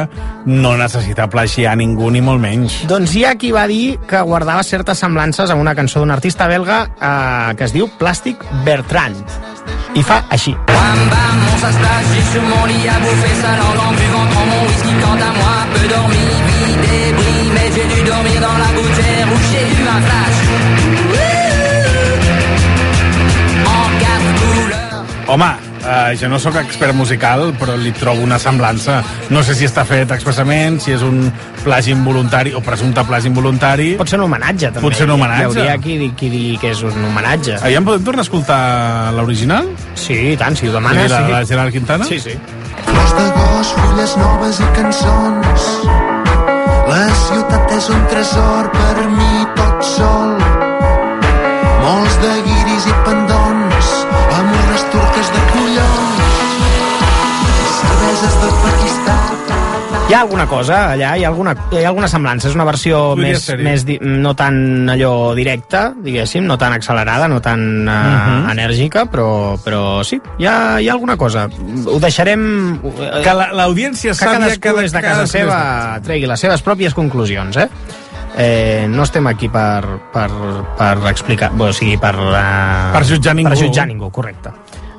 [0.50, 2.80] no necessita plagiar ningú ni molt menys.
[2.90, 6.48] Doncs hi ha qui va dir que guardava certes semblances amb una cançó d'un artista
[6.50, 9.22] belga eh, que es diu Plastic Bertrand.
[9.94, 10.56] I fa així.
[10.74, 14.50] Bam bam, on s'attache, j'ai sur mon lit à bouffer sa langue en buvant grand
[14.50, 18.72] mon whisky quant à moi, peu dormi, vie débris, mais j'ai dû dormir dans la
[18.82, 20.95] gouttière où j'ai eu un flash.
[25.28, 25.48] Home,
[25.82, 29.00] eh, jo no sóc expert musical, però li trobo una semblança.
[29.34, 31.32] No sé si està fet expressament, si és un
[31.64, 33.96] plagi involuntari o presumpte plagi involuntari.
[33.98, 34.86] Pot ser un homenatge, també.
[34.86, 35.42] Pot ser un homenatge.
[35.42, 37.58] Hi hauria qui, qui digui que és un homenatge.
[37.62, 38.62] Aviam, podem tornar a escoltar
[39.18, 39.72] l'original?
[39.98, 41.34] Sí, i tant, si ho demanes, la, sí.
[41.34, 42.06] la Gerard Quintana?
[42.06, 42.38] Sí, sí.
[42.86, 45.70] Flors d'agost, fulles noves i cançons.
[46.86, 50.36] La ciutat és un tresor per mi tot sol.
[51.82, 53.85] Molts de guiris i pendons,
[54.92, 56.22] turques de collons.
[57.82, 59.24] Cerveses del Pakistan.
[60.08, 62.48] Hi ha alguna cosa allà, hi ha alguna, hi ha alguna semblança.
[62.52, 63.64] És una versió Podria més, ser-hi.
[63.66, 68.50] més di, no tan allò directa, diguéssim, no tan accelerada, no tan uh, Mhm.
[68.54, 71.48] enèrgica, però, però sí, hi ha, hi ha alguna cosa.
[71.88, 72.76] Ho deixarem...
[72.86, 76.28] eh, Que la- l'audiència que sàpiga cadascú que de- des de casa cadascú seva tregui
[76.28, 77.70] les seves pròpies conclusions, eh?
[78.38, 80.30] Eh, no estem aquí per, per,
[80.78, 82.14] per explicar, o sigui, per...
[82.20, 83.50] Uh, Per jutjar ningú.
[83.50, 84.52] Per jutjar ningú, correcte.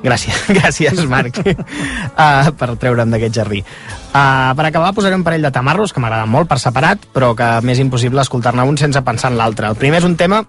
[0.07, 3.63] Gràcies, gràcies, Marc, uh, per treure'm d'aquest jardí.
[4.07, 7.49] Uh, per acabar, posaré un parell de tamarros que m'agraden molt per separat, però que
[7.67, 9.67] m'és impossible escoltar-ne un sense pensar en l'altre.
[9.67, 10.43] El primer és un tema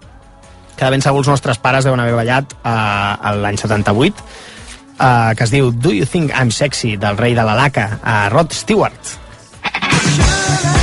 [0.79, 4.27] que de ben segur els nostres pares deuen haver ballat uh, l'any 78,
[4.95, 8.29] uh, que es diu Do You Think I'm Sexy, del rei de la laca, a
[8.31, 9.17] Rod Stewart.
[9.67, 10.78] Ei,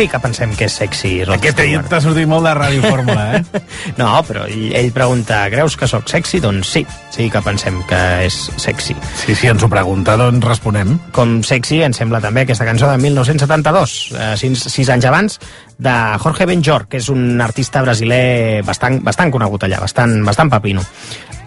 [0.00, 1.10] sí que pensem que és sexy.
[1.26, 1.88] Rod Aquest Stewart.
[1.92, 3.60] t'ha sortit molt de Ràdio Fórmula, eh?
[4.00, 6.40] No, però ell, ell pregunta, creus que sóc sexy?
[6.40, 8.96] Doncs sí, sí que pensem que és sexy.
[9.20, 10.94] Sí, sí, ens ho pregunta, doncs responem.
[11.12, 15.36] Com sexy ens sembla també aquesta cançó de 1972, eh, sis, sis anys abans,
[15.76, 20.86] de Jorge Benjor, que és un artista brasiler bastant, bastant conegut allà, bastant, bastant papino.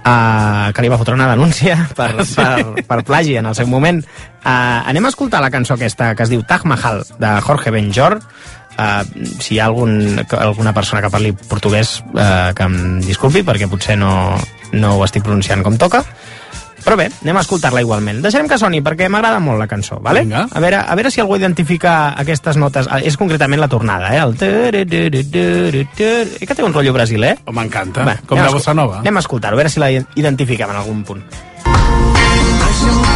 [0.03, 2.35] Uh, que li va fotre una denúncia per, Sí.
[2.35, 4.01] per, per plagi en el seu moment.
[4.43, 8.17] Uh, anem a escoltar la cançó aquesta que es diu Taj Mahal, de Jorge Benjor.
[8.73, 9.05] Uh,
[9.39, 13.95] si hi ha algun, alguna persona que parli portuguès uh, que em disculpi perquè potser
[14.01, 14.33] no,
[14.73, 16.01] no ho estic pronunciant com toca
[16.83, 18.21] però bé, anem a escoltar-la igualment.
[18.23, 20.23] Deixarem que soni perquè m'agrada molt la cançó, vale?
[20.25, 20.47] Vinga.
[20.51, 22.89] A veure, a veure si algú identifica aquestes notes.
[22.91, 24.21] Ah, És concretament la tornada, eh?
[24.23, 24.35] El...
[24.39, 27.37] Eh que té un rotllo brasiler?
[27.45, 28.99] Oh, M'encanta, com la a bossa nova.
[28.99, 31.23] Anem a escoltar-ho, a veure si la identifiquem en algun punt.
[32.83, 33.12] Jo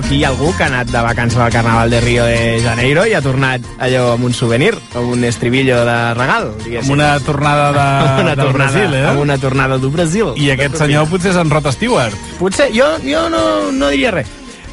[0.00, 2.60] però aquí hi ha algú que ha anat de vacances al Carnaval de Rio de
[2.64, 6.92] Janeiro i ha tornat allò amb un souvenir, amb un estribillo de regal, diguéssim.
[6.92, 9.06] Amb una tornada de, una del tornada, Brasil, eh?
[9.10, 10.32] Amb una tornada del Brasil.
[10.40, 12.16] I aquest senyor potser és en Rod Stewart.
[12.38, 13.42] Potser, jo, jo no,
[13.76, 14.30] no diria res.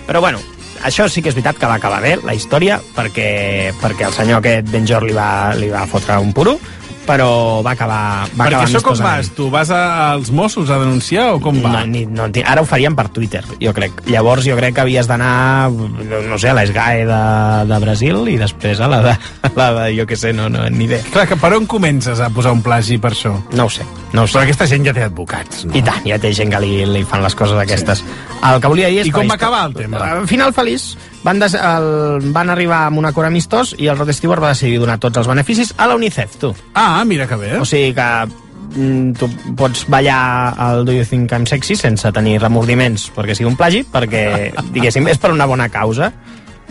[0.07, 0.39] Però bueno,
[0.87, 4.39] això sí que és veritat que va acabar bé, la història, perquè, perquè el senyor
[4.39, 6.55] aquest, Ben Jor, li va, li va fotre un puro,
[7.07, 9.29] però va acabar, va Perquè acabar això com vas?
[9.37, 11.71] Tu vas a, als Mossos a denunciar o com va?
[11.79, 14.03] No, ni, no, ara ho faríem per Twitter, jo crec.
[14.11, 17.21] Llavors jo crec que havies d'anar, no sé, a l'ESGAE de,
[17.71, 19.15] de Brasil i després a la de,
[19.55, 21.01] la de jo què sé, no, no, ni idea.
[21.13, 23.33] Clar, que per on comences a posar un plagi per això?
[23.55, 24.37] No ho sé, no ho sé.
[24.37, 25.75] Però aquesta gent ja té advocats, no?
[25.77, 28.03] I tant, ja té gent que li, li fan les coses aquestes.
[28.37, 30.03] El que volia dir és I com va acabar el tema?
[30.19, 30.91] Al final feliç.
[31.27, 34.77] Van, des, el, van arribar amb un acord amistós i el Rod Stewart va decidir
[34.79, 36.53] donar tots els beneficis a la UNICEF, tu.
[36.71, 37.49] Ah, mira que bé.
[37.59, 38.05] O sigui que
[38.77, 39.27] mm, tu
[39.59, 43.83] pots ballar el Do You Think I'm Sexy sense tenir remordiments perquè sigui un plagi,
[43.91, 44.23] perquè,
[44.71, 46.13] diguéssim, és per una bona causa.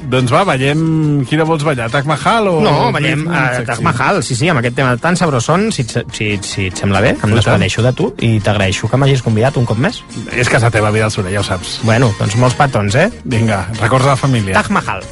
[0.07, 0.81] Doncs va, ballem...
[1.29, 1.89] Quina vols ballar?
[1.91, 2.55] Taj Mahal o...
[2.63, 6.29] No, ballem a Taj Mahal, sí, sí, amb aquest tema tan sabrosón, si, et- si,
[6.47, 7.37] si et sembla bé, em I tant.
[7.41, 10.03] despedeixo de tu i t'agraeixo que m'hagis convidat un cop més.
[10.33, 11.81] És que la teva vida al sud, ja ho saps.
[11.83, 13.09] Bueno, doncs molts petons, eh?
[13.25, 14.55] Vinga, records de la família.
[14.61, 15.03] Taj Mahal.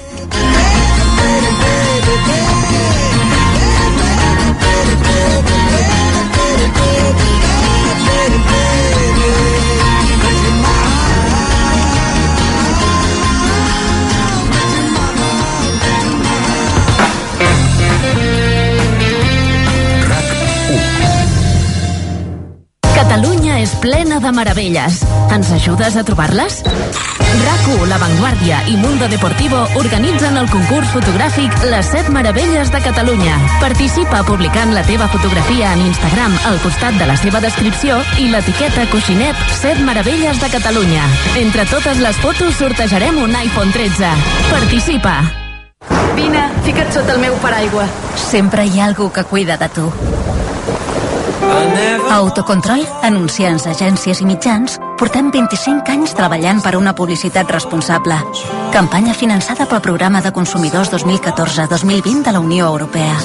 [23.65, 24.99] És plena de meravelles.
[25.33, 26.59] Ens ajudes a trobar-les?
[26.65, 33.39] RAC1, La Vanguardia i Mundo Deportivo organitzen el concurs fotogràfic Les 7 meravelles de Catalunya.
[33.63, 38.85] Participa publicant la teva fotografia en Instagram al costat de la seva descripció i l'etiqueta
[38.93, 41.09] coixinet 7 meravelles de Catalunya.
[41.41, 44.13] Entre totes les fotos sortejarem un iPhone 13.
[44.53, 45.17] Participa!
[46.15, 47.89] Vine, fica't sota el meu paraigua.
[48.29, 49.89] Sempre hi ha algú que cuida de tu.
[52.11, 58.19] A Autocontrol, anunciants, agències i mitjans, portem 25 anys treballant per una publicitat responsable.
[58.75, 63.19] Campanya finançada pel Programa de Consumidors 2014-2020 de la Unió Europea.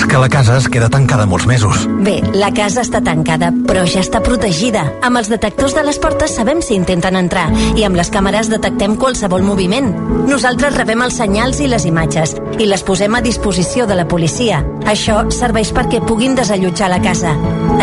[0.00, 1.82] És que la casa es queda tancada molts mesos.
[2.00, 4.86] Bé, la casa està tancada, però ja està protegida.
[5.04, 8.96] Amb els detectors de les portes sabem si intenten entrar i amb les càmeres detectem
[8.96, 9.92] qualsevol moviment.
[10.24, 14.62] Nosaltres rebem els senyals i les imatges i les posem a disposició de la policia.
[14.88, 17.34] Això serveix perquè puguin desallotjar la casa.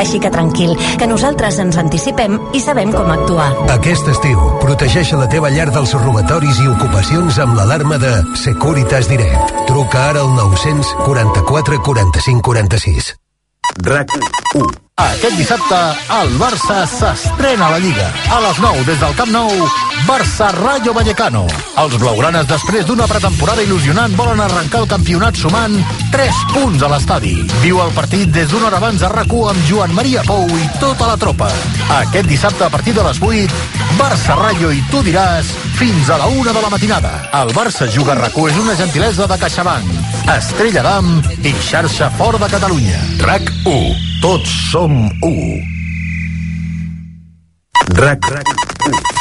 [0.02, 3.52] Així que tranquil, que nosaltres ens anticipem i sabem com actuar.
[3.78, 9.54] Aquest estiu, protegeix la teva llar dels robatoris i ocupacions amb l'alarma de Securitas Direct.
[9.70, 11.78] Truca ara al 944
[12.12, 13.16] 45 46.
[13.84, 14.10] RAC
[14.54, 14.87] 1.
[14.98, 15.78] Aquest dissabte,
[16.10, 18.08] el Barça s'estrena a la Lliga.
[18.34, 19.52] A les 9, des del Camp Nou,
[20.08, 21.44] Barça Rayo Vallecano.
[21.78, 25.78] Els blaugranes, després d'una pretemporada il·lusionant, volen arrencar el campionat sumant
[26.16, 27.36] 3 punts a l'estadi.
[27.62, 31.12] Viu el partit des d'una hora abans a rac amb Joan Maria Pou i tota
[31.12, 31.52] la tropa.
[32.00, 33.54] Aquest dissabte, a partir de les 8,
[34.02, 37.14] Barça Rayo i tu diràs fins a la 1 de la matinada.
[37.38, 39.94] El Barça Juga a rac és una gentilesa de CaixaBank,
[40.40, 42.98] Estrella d'Am i xarxa fora de Catalunya.
[43.22, 44.17] RAC 1.
[44.22, 45.62] Tots som 1.
[47.98, 48.20] RAC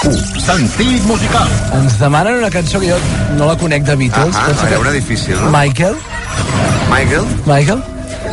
[0.05, 0.15] 1.
[0.47, 1.49] Sentit musical.
[1.77, 2.99] Ens demanen una cançó que jo
[3.37, 4.35] no la conec de Beatles.
[4.37, 5.51] Ah, Penso a que- veure, difícil, no?
[5.51, 5.97] Michael?
[6.91, 7.25] Michael?
[7.47, 7.83] Michael?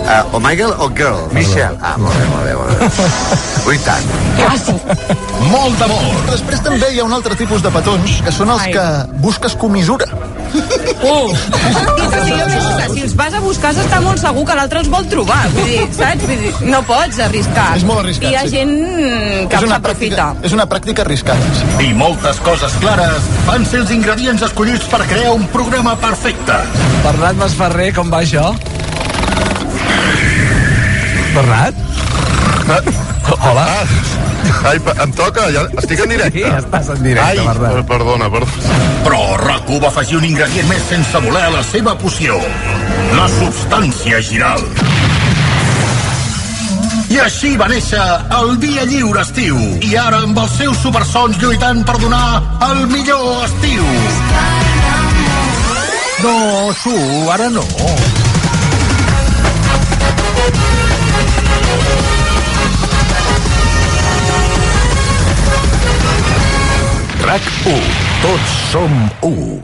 [0.03, 1.27] Uh, o Michael o Girl?
[1.31, 1.77] Michelle.
[1.81, 2.89] Ah, molt bé, molt bé, molt bé.
[3.69, 4.03] Ui, tant.
[4.37, 4.73] Quasi.
[5.51, 6.03] Molt d'amor.
[6.31, 8.73] Després també hi ha un altre tipus de petons, que són els Ai.
[8.75, 8.85] que
[9.23, 10.07] busques comissura.
[11.03, 11.33] Uh!
[12.93, 15.39] Si, els vas a buscar has d'estar molt segur que l'altre els vol trobar.
[15.55, 16.21] Vull dir, saps?
[16.29, 17.65] Vull dir, no pots arriscar.
[17.79, 18.51] És molt arriscat, Hi ha sí.
[18.53, 18.73] gent
[19.49, 20.27] que és una s'aprofita.
[20.29, 21.49] pràctica, és una pràctica arriscada.
[21.57, 21.87] Sí.
[21.87, 26.59] I moltes coses clares van ser els ingredients escollits per crear un programa perfecte.
[27.03, 28.53] Bernat Masferrer, com va això?
[31.33, 31.73] Bernat?
[33.41, 33.67] Hola.
[34.65, 36.39] Ai, pa- em toca, ja estic en directe.
[36.39, 37.73] Sí, estàs en directe, Ai, Bernat.
[37.73, 38.79] per- perdona, perdona.
[39.03, 42.37] Però RAC1 va afegir un ingredient més sense voler a la seva poció.
[43.17, 44.61] La substància giral.
[47.09, 48.01] I així va néixer
[48.39, 49.57] el Dia Lliure Estiu.
[49.85, 52.41] I ara amb els seus supersons lluitant per donar
[52.71, 53.83] el millor estiu.
[56.23, 56.95] No, Su,
[57.31, 57.63] ara no.
[67.23, 67.73] RAC 1.
[68.21, 69.63] Tots som 1.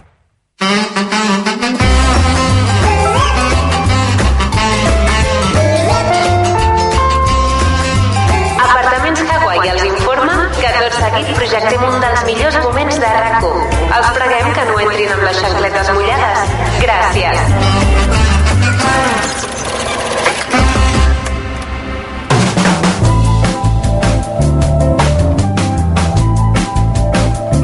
[8.64, 14.10] Apartaments Hawaii els informa que tot seguit projectem un dels millors moments de rac Els
[14.16, 16.60] preguem que no entrin amb les xancletes mullades.
[16.88, 17.89] Gràcies.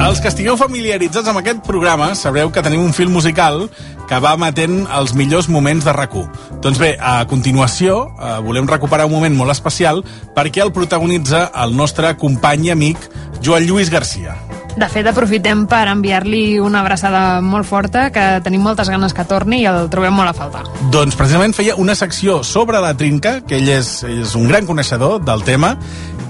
[0.06, 3.64] Els que estigueu familiaritzats amb aquest programa sabreu que tenim un fil musical
[4.06, 6.14] que va emetent els millors moments de rac
[6.62, 10.04] Doncs bé, a continuació eh, volem recuperar un moment molt especial
[10.36, 13.08] perquè el protagonitza el nostre company i amic
[13.42, 14.36] Joan Lluís Garcia.
[14.76, 19.62] De fet, aprofitem per enviar-li una abraçada molt forta, que tenim moltes ganes que torni
[19.62, 20.66] i el trobem molt a faltar.
[20.92, 24.68] Doncs precisament feia una secció sobre la trinca, que ell és, ell és un gran
[24.68, 25.72] coneixedor del tema,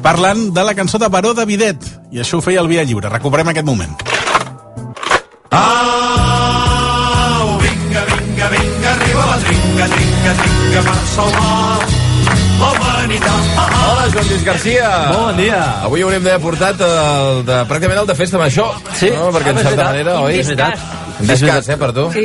[0.07, 1.83] parlant de la cançó de Baró de Videt,
[2.15, 3.09] i això ho feia el Via Lliure.
[3.11, 3.95] Recuperem aquest moment.
[5.51, 11.81] Au, vinga, vinga, vinga, arriba la trinca, trinca, trinca per salvar
[12.61, 13.43] la humanitat.
[13.59, 14.91] Hola, Joan Lluís Garcia.
[15.13, 15.59] Bon dia.
[15.89, 18.79] Avui haurem d'haver portat el de, pràcticament el de festa major.
[18.95, 19.11] Sí.
[19.17, 19.33] No?
[19.35, 20.39] Perquè, Ah, en certa manera, oi?
[20.39, 20.79] És veritat.
[21.21, 22.11] Discàs, eh, per tu?
[22.13, 22.21] Sí,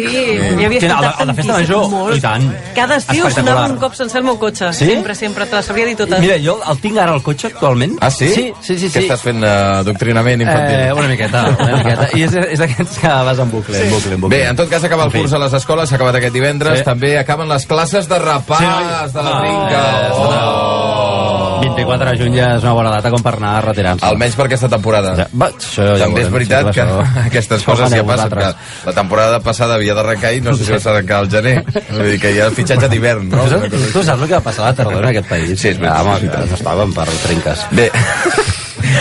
[0.56, 1.90] m'hi havia Quina, escoltat el de festa tantíssim, major?
[1.90, 2.16] molt.
[2.18, 2.48] I tant.
[2.76, 4.74] Cada estiu sonava un cop sencer el meu cotxe.
[4.74, 4.86] Sí?
[4.86, 6.20] Sempre, sempre, te les sabria dir totes.
[6.20, 7.98] Mira, jo el tinc ara al cotxe actualment.
[8.02, 8.28] Ah, sí?
[8.34, 8.88] Sí, sí, sí.
[8.92, 9.06] Què sí.
[9.08, 10.80] estàs fent d'adoctrinament infantil?
[10.80, 12.10] Eh, una miqueta, una miqueta.
[12.18, 14.38] I és, és d'aquests que vas en bucle, en bucle, en bucle.
[14.38, 16.80] Bé, en tot cas, acaba el curs a les escoles, s'ha acabat aquest divendres.
[16.80, 16.86] Sí.
[16.86, 19.42] També acaben les classes de rapàs Sí, de la Oh.
[19.42, 19.82] trinca.
[20.14, 20.91] Oh.
[21.62, 24.06] 24 de juny ja és una bona data com per anar retirant-se.
[24.08, 25.14] Almenys per aquesta temporada.
[25.20, 26.88] Ja, va, això ja També ho és veritat que
[27.26, 30.76] aquestes això coses ja passen, que la temporada passada havia d'arrencar i no sé si
[30.76, 31.58] vas arrencar al gener.
[31.92, 33.46] Vull dir que hi ha fitxatge d'hivern, no?
[33.52, 35.54] Tu, tu saps el que va passar a la tardor en aquest país?
[35.56, 36.02] Sí, és veritat.
[36.02, 37.70] Ah, home, no estàvem per trinques.
[37.78, 37.90] Bé,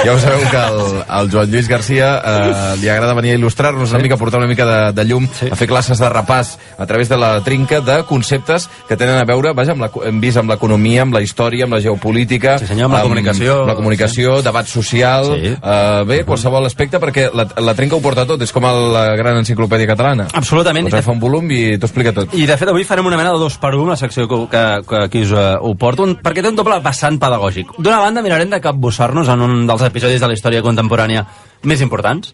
[0.05, 0.81] ja ho sabeu que el,
[1.21, 4.67] el Joan Lluís Garcia eh, li agrada venir a il·lustrar-nos una mica, portar una mica
[4.67, 8.69] de, de llum, a fer classes de repàs a través de la trinca de conceptes
[8.89, 11.77] que tenen a veure, vaja, amb la, hem vist amb l'economia, amb la història, amb
[11.77, 13.61] la geopolítica, Sí, senyor, amb la comunicació.
[13.63, 15.55] amb la comunicació, debat social, Sí.
[15.55, 19.37] eh, bé, qualsevol aspecte, perquè la, la trinca ho porta tot, és com la gran
[19.41, 20.27] enciclopèdia catalana.
[20.35, 20.87] Absolutament.
[20.87, 22.35] Pots agafar un volum i t'ho explica tot.
[22.37, 24.65] I de fet avui farem una mena de dos per un, la secció que, que,
[24.89, 27.73] que aquí us uh, ho porto, un, perquè té un doble vessant pedagògic.
[27.79, 31.23] D'una banda mirarem de capbussar-nos en un dels episodis de la història contemporània
[31.63, 32.31] més importants.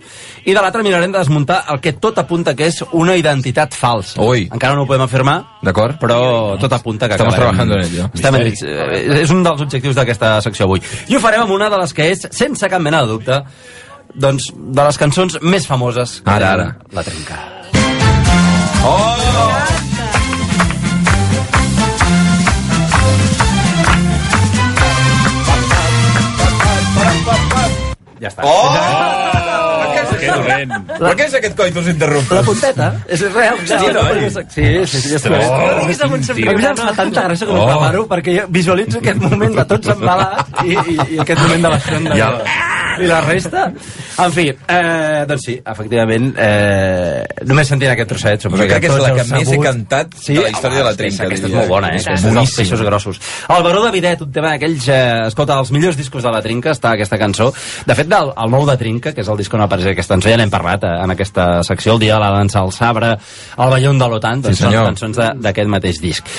[0.46, 4.20] I de l'altra mirarem de desmuntar el que tot apunta que és una identitat falsa.
[4.22, 4.44] Ui.
[4.52, 5.98] Encara no ho podem afirmar, D'acord.
[6.00, 8.10] però tot apunta que Estamos acabarem- trabajando en ello.
[8.14, 8.62] Estem en ells.
[8.62, 10.80] Eh, És un dels objectius d'aquesta secció avui.
[11.08, 13.42] I ho farem amb una de les que és, sense cap mena de dubte,
[14.14, 16.76] doncs, de les cançons més famoses que Ara, ara.
[16.92, 17.40] La Trinca.
[18.84, 19.95] Oh!
[28.26, 28.42] Ja està.
[28.50, 29.56] Oh!
[29.76, 30.72] Per què és Que dolent.
[30.88, 32.36] Per què és aquest coitus interruptus?
[32.38, 33.58] La punteta, és real.
[33.68, 34.30] Sí, no, eh?
[34.30, 35.80] Sí, sí, sí, és Oh, correcte.
[35.82, 35.90] quin
[36.38, 36.50] tio.
[36.50, 37.66] A mi em fa tanta gràcia com Oh.
[37.70, 41.74] preparo, perquè jo visualitzo aquest moment de tots embalats i, i, i aquest moment de
[41.74, 42.40] la I i, el-
[43.02, 43.66] i la resta.
[44.22, 48.92] En fi, eh, doncs sí, efectivament, eh, només sentint aquest trosset, suposo Jo crec que
[48.92, 51.68] és la que més he cantat de la història de la trinca, Aquesta és molt
[51.68, 52.02] bona, eh?
[52.14, 53.20] És dels peixos grossos.
[53.52, 54.88] El Baró de Videt, un tema d'aquells...
[54.88, 57.50] Eh, escolta, els millors discos de la Trinca està aquesta cançó.
[57.86, 60.32] De fet, del, el nou de Trinca, que és el disc on apareix aquesta cançó,
[60.32, 63.16] ja n'hem parlat eh, en aquesta secció, el dia de la dansa al sabre,
[63.56, 66.36] el ballon de l'OTAN, doncs Sí, són cançons d'aquest mateix disc.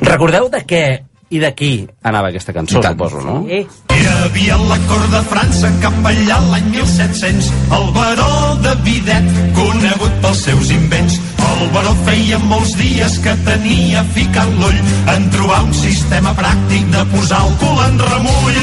[0.00, 0.84] Recordeu de què
[1.30, 1.72] i de qui
[2.02, 3.44] anava aquesta cançó, suposo, no?
[3.46, 3.62] Hi
[4.10, 8.30] havia a la cort de França cap allà l'any 1700 el baró
[8.64, 11.18] de Videt, conegut pels seus invents.
[11.50, 14.80] El baró feia molts dies que tenia ficat l'ull
[15.14, 18.60] en trobar un sistema pràctic de posar el cul en remull.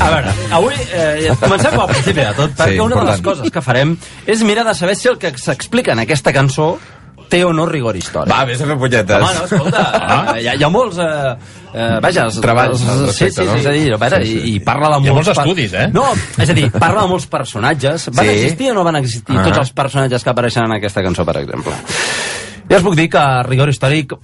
[0.00, 3.52] A veure, avui eh, comencem pel principi de tot, perquè Sí, una de les coses
[3.52, 6.74] que farem és mirar de saber si el que s'explica en aquesta cançó
[7.30, 8.32] té o no rigor històric.
[8.32, 9.22] Va, vés a fer punyetes.
[9.22, 9.84] Home, no, escolta,
[10.40, 10.98] hi ha, hi ha molts...
[10.98, 11.34] Eh,
[11.72, 13.54] eh, vaja, els- Treballs sí, respecte, sí, no?
[13.54, 14.40] sí, és a dir, veure, Sí, sí.
[14.50, 15.06] i, i parla de molts...
[15.06, 15.86] Hi ha molts estudis, eh?
[15.94, 16.08] No,
[16.42, 18.08] és a dir, parla de molts personatges.
[18.12, 18.34] Van Sí.
[18.36, 19.44] existir o no van existir Ah.
[19.46, 21.72] tots els personatges que apareixen en aquesta cançó, per exemple?
[22.70, 24.14] Ja us puc dir que rigor històric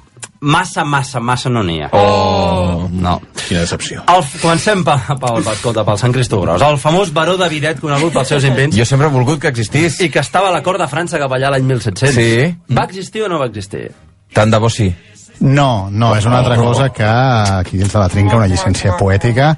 [0.47, 1.89] massa, massa, massa no n'hi ha.
[1.93, 2.87] Oh.
[2.93, 3.17] No.
[3.47, 4.05] Quina decepció.
[4.13, 6.63] El, comencem pel, pel, pel, escolta, pel Sant Cristó Gros.
[6.63, 9.99] El famós baró de Videt, conegut pels seus invents, Jo sempre he volgut que existís.
[10.01, 12.15] i que estava a la cort de França cap allà l'any 1700.
[12.15, 12.55] Sí.
[12.71, 13.89] Va existir o no va existir?
[14.35, 14.93] Tant de bo sí.
[15.41, 19.51] No, no, és una altra cosa que aquí dins de la trinca una llicència poètica,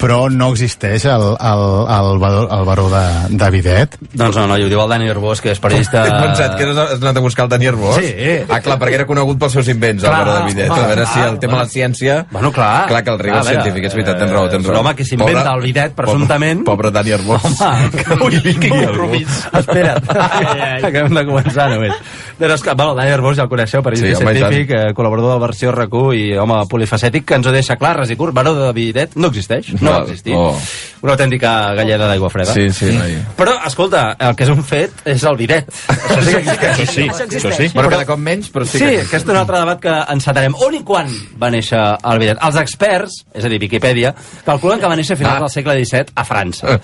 [0.00, 3.02] però no existeix el, el, el, baró, el baró de,
[3.36, 3.98] de Videt.
[4.16, 6.04] Doncs no, no, i ho diu el Dani Herbós, que és periodista...
[6.08, 7.98] He pensat que has has anat a buscar el Dani Herbós?
[8.00, 8.14] Sí.
[8.48, 10.70] Ah, clar, perquè era conegut pels seus invents, Clar, el baró de Videt.
[10.72, 12.16] home, A veure si clar, el tema de la ciència...
[12.32, 12.86] Bueno, clar.
[12.88, 14.78] Clar que el rigor científic, és veritat, tens raó, tens raó.
[14.80, 16.64] l'home que s'inventa el bidet, presumptament.
[16.64, 17.44] Pobre, pobre Dani Herbós.
[17.60, 19.38] Home, ui, quin compromís.
[19.60, 20.08] Espera't,
[20.88, 21.92] acabem de començar només.
[22.40, 24.92] Però és que, bueno, el Dani Herbós ja el coneixeu, periodista Sí, home, científic, eh,
[25.26, 28.34] col·laborador de versió RAC1 i home polifacètic, que ens ho deixa clar, res i curt,
[28.36, 30.34] baró de bidet no existeix, no va Val, existir.
[30.36, 30.54] oh.
[31.02, 32.52] Una autèntica galleda d'aigua freda.
[32.56, 33.16] Sí, sí, noi.
[33.36, 35.68] Però, escolta, el que és un fet és el bidet.
[36.06, 37.10] Això sí que existeix.
[37.12, 37.68] Això sí, això sí.
[37.74, 39.02] Bueno, cada cop menys, però sí, Sí, que...
[39.04, 40.56] aquest és un altre debat que encetarem.
[40.66, 41.10] On i quan
[41.42, 42.38] va néixer el bidet?
[42.42, 44.14] Els experts, és a dir, Viquipèdia,
[44.46, 45.44] calculen que va néixer a finals Ah.
[45.46, 46.78] del segle XVII a França.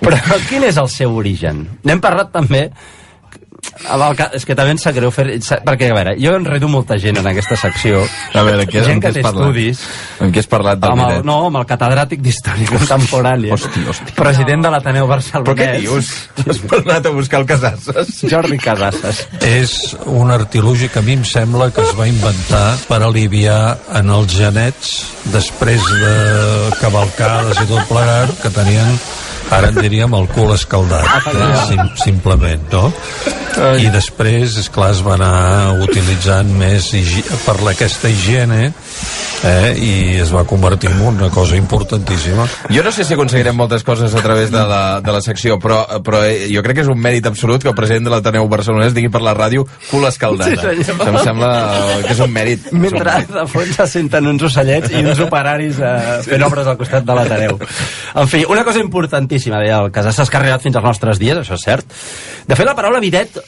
[0.00, 1.66] Però quin és el seu origen?
[1.84, 2.70] N'hem parlat també
[4.32, 5.26] és que també em sap greu fer...
[5.66, 8.02] Perquè, a veure, jo enredo molta gent en aquesta secció.
[8.34, 9.48] A veure, què, gent amb que té has parlat?
[9.48, 9.82] estudis.
[10.20, 13.54] Amb què has parlat del Amb el, no, amb el catedràtic d'història contemporània.
[13.56, 14.14] Hosti, hosti.
[14.18, 15.48] President de l'Ateneu Barcelonès.
[15.48, 16.12] Però què dius?
[16.42, 18.14] Has anat a buscar el Casasses?
[18.30, 19.24] Jordi Casasses.
[19.46, 23.60] És un artilugi que a mi em sembla que es va inventar per aliviar
[23.98, 24.94] en els genets
[25.34, 26.14] després de
[26.80, 28.96] cavalcades i tot plegat que tenien
[29.52, 31.26] ara en diríem el cul escaldat
[31.68, 32.92] sim, simplement no?
[33.78, 36.88] i després és clar es va anar utilitzant més
[37.44, 38.70] per la- aquesta higiene
[39.44, 39.72] eh?
[39.76, 39.92] i
[40.22, 44.22] es va convertir en una cosa importantíssima Jo no sé si aconseguirem moltes coses a
[44.24, 47.26] través de la, de la secció, però, però eh, jo crec que és un mèrit
[47.28, 50.56] absolut que el president de l'Ateneu Barcelonès digui per la ràdio cul escaldada.
[50.62, 50.86] Sí.
[50.92, 51.50] Em sembla
[52.06, 52.68] que és un mèrit.
[52.72, 53.32] Un Mentre mèrit.
[53.34, 55.92] de fons se senten uns ocellets i uns operaris eh,
[56.24, 57.58] fent obres al costat de l'Ateneu.
[58.22, 61.36] En fi, una cosa importantíssima, deia el Casasses, que ha arribat fins als nostres dies,
[61.42, 61.86] això és cert.
[62.46, 63.38] De fet, la paraula bidet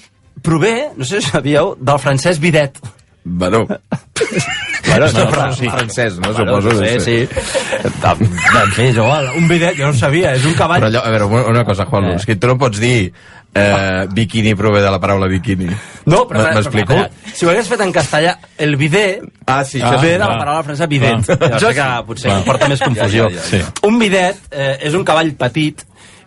[0.42, 2.80] prové, no sé si sabíeu, del francès bidet.
[3.24, 3.62] Bueno,
[4.86, 5.68] Bueno, no, però sí.
[5.68, 6.34] francès, no?
[6.36, 6.68] Suposo.
[6.68, 7.14] no sé, sí.
[7.24, 10.82] En fi, és igual, un bidet, jo no sabia, és un cavall...
[10.82, 12.16] Però allò, a veure, una- cosa, Juan, Eh.
[12.20, 13.12] és que tu no pots dir
[13.55, 15.70] eh, bikini prové de la paraula bikini.
[16.07, 16.45] No, però...
[16.53, 17.01] M'explico?
[17.32, 20.12] Si ho hagués fet en castellà, el bidet Ah, sí, ah, això ve sí.
[20.14, 20.38] de la Ah.
[20.38, 21.30] paraula francesa bidet.
[21.30, 21.59] Ah.
[21.59, 22.42] Jo sé que potser Ah.
[22.44, 23.28] porta més confusió.
[23.30, 23.72] Ja, ja, ja.
[23.82, 25.82] Un bidet eh, és un cavall petit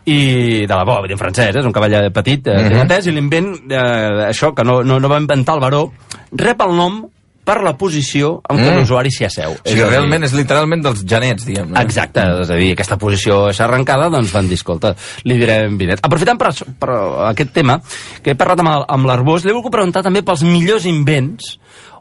[0.05, 3.07] i de la bo, en francès, eh, és un cavall eh, petit, eh, mm -hmm.
[3.07, 5.91] i l'invent, eh, això que no, no, no va inventar el baró,
[6.32, 7.05] rep el nom
[7.43, 8.78] per la posició en què Mm.
[8.80, 9.51] l'usuari s'hi asseu.
[9.51, 11.69] O sigui, realment és literalment dels genets, diguem.
[11.71, 11.80] No?
[11.80, 15.99] Exacte, és a dir, aquesta posició és arrencada, doncs van dir, escolta, li direm bidet.
[16.03, 16.89] Aprofitant per, això- per
[17.30, 17.80] aquest tema,
[18.21, 21.57] que he parlat amb, amb l'Arbós, li he volgut preguntar també pels millors invents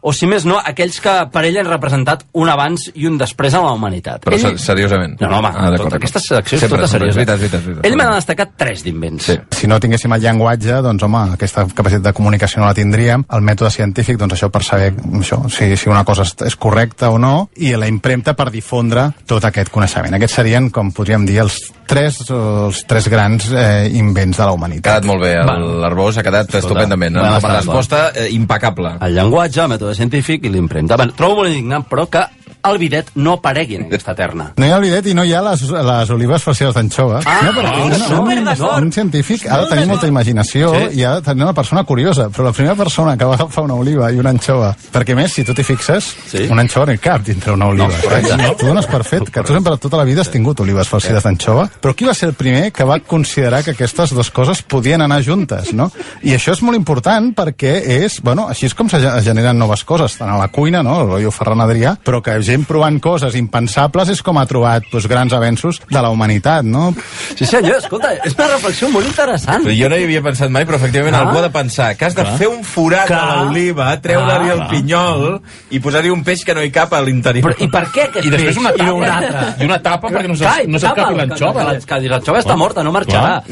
[0.06, 3.56] o si més no, aquells que per ell han representat un abans i un després
[3.58, 4.22] en la humanitat.
[4.22, 4.44] Però ell...
[4.54, 5.16] se- seriosament.
[5.20, 7.16] No, no, home, Ah, tota aquesta secció és Sempre, tota és seriosa.
[7.18, 7.86] veritat, veritat, veritat.
[7.90, 9.26] Ell me n'ha destacat tres d'invents.
[9.32, 9.36] Sí.
[9.58, 13.24] Si no tinguéssim el llenguatge, doncs, home, aquesta capacitat de comunicació no la tindríem.
[13.34, 17.10] El mètode científic, doncs, això per saber això, si, si una cosa és, és correcta
[17.10, 20.14] o no, i la impremta per difondre tot aquest coneixement.
[20.14, 24.54] Aquests serien, com podríem dir, els tres, els tres grans eh, invents de la Ha
[24.54, 24.82] humanitat.
[24.84, 25.34] quedat molt bé,
[25.82, 27.14] l'Arbós ha quedat estupendament.
[27.16, 28.96] bona Una resposta eh, impecable.
[29.00, 30.96] El llenguatge, el mètode científic i l'impremta.
[30.96, 32.24] Bueno, trobo molt indignant, però que
[32.72, 34.52] el bidet no aparegui en aquesta terna.
[34.56, 37.20] No hi ha bidet i no hi ha les, les olives facials d'anxova.
[37.24, 38.82] Ah, no, perquè no, un, súper un, d'acord.
[38.82, 40.98] un científic ha de tenir molta imaginació Sí.
[41.00, 43.74] i ha de tenir una persona curiosa, però la primera persona que va agafar una
[43.74, 46.46] oliva i una anxova, perquè més, si tu t'hi fixes, Sí.
[46.50, 47.86] una anxova no hi cap dintre una oliva.
[47.88, 48.28] No, correcte.
[48.30, 48.56] saps?
[48.58, 51.68] Tu dones per fet que tu sempre tota la vida has tingut olives farcides d'anxova,
[51.80, 55.22] però qui va ser el primer que va considerar que aquestes dues coses podien anar
[55.24, 55.90] juntes, no?
[56.22, 59.84] I això és molt important perquè és, bueno, així és com se ge- generen noves
[59.84, 63.36] coses, tant a la cuina, no?, el rotllo Ferran Adrià, però que gent provant coses
[63.38, 66.88] impensables és com ha trobat doncs, grans avenços de la humanitat, no?
[67.36, 69.62] Sí, senyor, escolta, és una reflexió molt interessant.
[69.66, 71.20] Però jo no hi havia pensat mai, però efectivament Ah.
[71.26, 72.36] algú ha de pensar que has de Clar.
[72.38, 73.20] fer un forat Clar.
[73.20, 74.70] a l'oliva, treure-li Ah, el clar.
[74.70, 77.44] pinyol i posar-hi un peix que no hi cap a l'interior.
[77.52, 79.16] Però, I per què aquest I després peix una i tapa.
[79.16, 79.64] altre?
[79.64, 81.52] I una tapa perquè no Clar, i no s'escapi el- l'anxova.
[81.60, 83.42] que la- Que l'anxova està morta, no marxarà.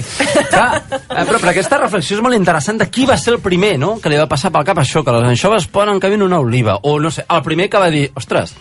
[0.51, 3.79] Clar, eh, però, però aquesta reflexió és molt interessant de qui va ser el primer,
[3.79, 6.79] no?, que li va passar pel cap això, que les anxoves poden en una oliva,
[6.83, 8.55] o no sé, el primer que va dir, ostres,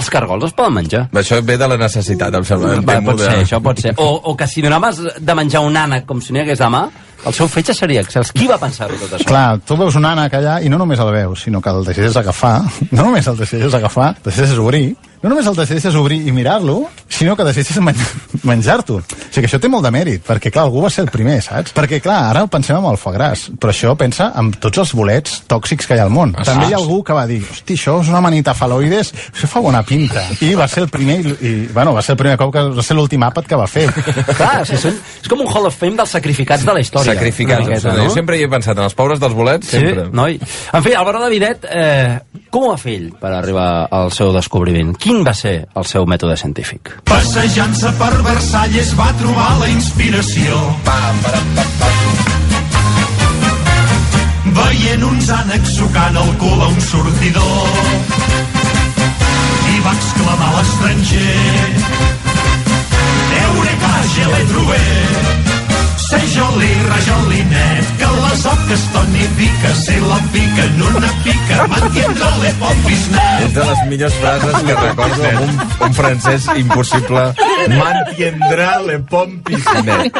[0.00, 1.04] els cargols es poden menjar.
[1.22, 2.80] Això ve de la necessitat, em sembla.
[2.86, 3.44] Va, pot ser, bé.
[3.44, 3.94] això pot ser.
[4.00, 6.86] O, o que si donaves de menjar un ànec com si n'hi hagués demà,
[7.26, 8.32] el seu fetge seria excels.
[8.32, 9.28] Qui va pensar-ho tot això?
[9.28, 12.16] Clar, tu veus un ànec allà i no només el veus, sinó que el decideixes
[12.22, 12.56] agafar,
[12.96, 16.86] no només el decideixes agafar, el decideixes obrir, no només el decideixes obrir i mirar-lo,
[17.10, 17.96] sinó que decideixes men
[18.48, 18.96] menjar-t'ho.
[19.00, 21.38] O sigui que això té molt de mèrit, perquè clar, algú va ser el primer,
[21.44, 21.74] saps?
[21.76, 25.42] Perquè clar, ara pensem en el foie gras, però això pensa en tots els bolets
[25.50, 26.32] tòxics que hi ha al món.
[26.38, 26.86] Ah, També hi ha saps?
[26.86, 30.22] algú que va dir, hosti, això és una manita faloides, això fa bona pinta.
[30.40, 32.86] I va ser el primer, i, i bueno, va ser el primer cop que va
[32.86, 33.86] ser l'últim àpat que va fer.
[34.30, 37.12] Clar, si són, és com un Hall of Fame dels sacrificats de la història.
[37.14, 37.66] Sacrificats.
[37.68, 38.08] miqueta, no?
[38.08, 40.06] Jo sempre hi he pensat, en els pobres dels bolets, sempre.
[40.08, 40.40] Sí, noi.
[40.72, 42.18] En fi, el baró de Videt, eh,
[42.50, 44.96] com ho va fer ell per arribar al seu descobriment?
[45.10, 46.92] Quin va ser el seu mètode científic?
[47.10, 50.60] Passejant-se per Versalles va trobar la inspiració.
[54.60, 57.74] Veient uns ànecs sucant el cul a un sortidor
[59.74, 61.38] i va exclamar l'estranger
[63.42, 65.59] Eureka, je l'he trobat
[66.10, 72.50] Sé joli, rajolinet, que les oques tonifica, si la pica en una pica, mantindrà le
[72.58, 73.44] pompis-net.
[73.44, 77.22] És de les millors frases que recordo amb un, un francès impossible.
[77.76, 80.18] Mantiendrà le pompis net.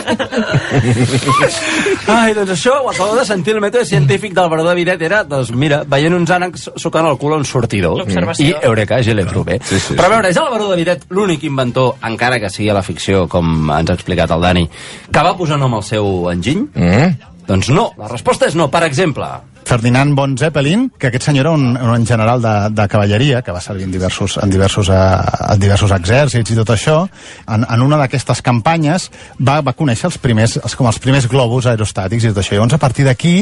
[2.06, 5.24] Ai, doncs això, ho acabo de sentir, el mètode científic del baró de Videt era,
[5.26, 8.04] doncs mira, veient uns ànecs sucant el cul a un sortidor.
[8.38, 9.66] I, eureka, je l'he trobat.
[9.66, 12.70] Sí, sí, Però a veure, és el baró de Videt l'únic inventor, encara que sigui
[12.70, 14.66] a la ficció, com ens ha explicat el Dani,
[15.10, 16.66] que va posar nom al seu enginy?
[16.74, 17.30] Mm?
[17.50, 18.68] Doncs no, la resposta és no.
[18.70, 19.26] Per exemple,
[19.70, 23.60] Ferdinand von Zeppelin, que aquest senyor era un, un general de, de cavalleria, que va
[23.62, 26.96] servir en diversos, en diversos, uh, en diversos exèrcits i tot això,
[27.46, 29.06] en, en una d'aquestes campanyes
[29.38, 32.56] va, va conèixer els primers, els, com els primers globus aerostàtics i tot això.
[32.56, 33.34] I llavors, a partir d'aquí,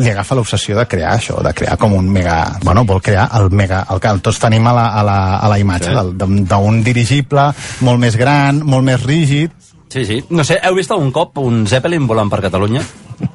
[0.00, 2.38] li agafa l'obsessió de crear això, de crear com un mega...
[2.64, 3.84] Bueno, vol crear el mega...
[3.92, 6.44] El que tots tenim a la, a la, a la imatge, sí.
[6.48, 7.50] d'un dirigible
[7.84, 9.52] molt més gran, molt més rígid,
[9.88, 12.82] sí, sí, no sé, heu vist algun cop un Zeppelin volant per Catalunya?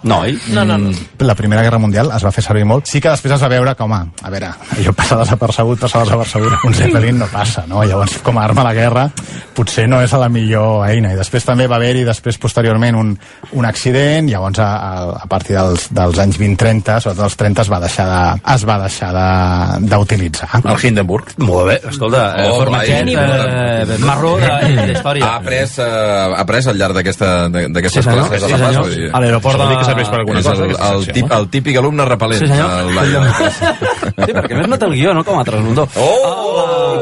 [0.04, 0.38] No, oi?
[0.54, 0.92] No, no, no.
[1.20, 2.86] la Primera Guerra Mundial es va fer servir molt.
[2.86, 6.54] Sí que després es va veure com a, a veure, allò passa desapercebut, passa desapercebut,
[6.68, 7.84] un Zeppelin no passa, no?
[7.84, 9.08] Llavors, com a arma a la guerra,
[9.56, 11.14] potser no és la millor eina.
[11.14, 13.14] I després també va haver-hi, després, posteriorment, un,
[13.58, 17.72] un accident, llavors, a, a, a partir dels, dels anys 20-30, sobretot els 30, es
[17.74, 18.22] va deixar de,
[18.56, 20.50] es va deixar de- d'utilitzar.
[20.64, 21.34] El Hindenburg.
[21.38, 24.48] Molt bé, escolta, eh, Oh, formatget vai, eh, marró de,
[24.86, 25.26] de història.
[25.26, 28.72] Ha après, eh, ha après al llarg d'aquesta- d'aquestes Sí, classes Sí, a la.
[28.82, 28.88] PAS.
[29.14, 30.64] A l'aeroport vol dir que serveix per alguna És cosa.
[30.66, 32.40] el- El, el, tip, el típic alumne repel·lent.
[32.44, 32.72] Sí, senyor.
[32.82, 33.72] El de classe.
[34.28, 35.24] Sí, perquè a més no té el guió, no?
[35.28, 35.88] Com a Transmundó.
[35.96, 37.00] Oh!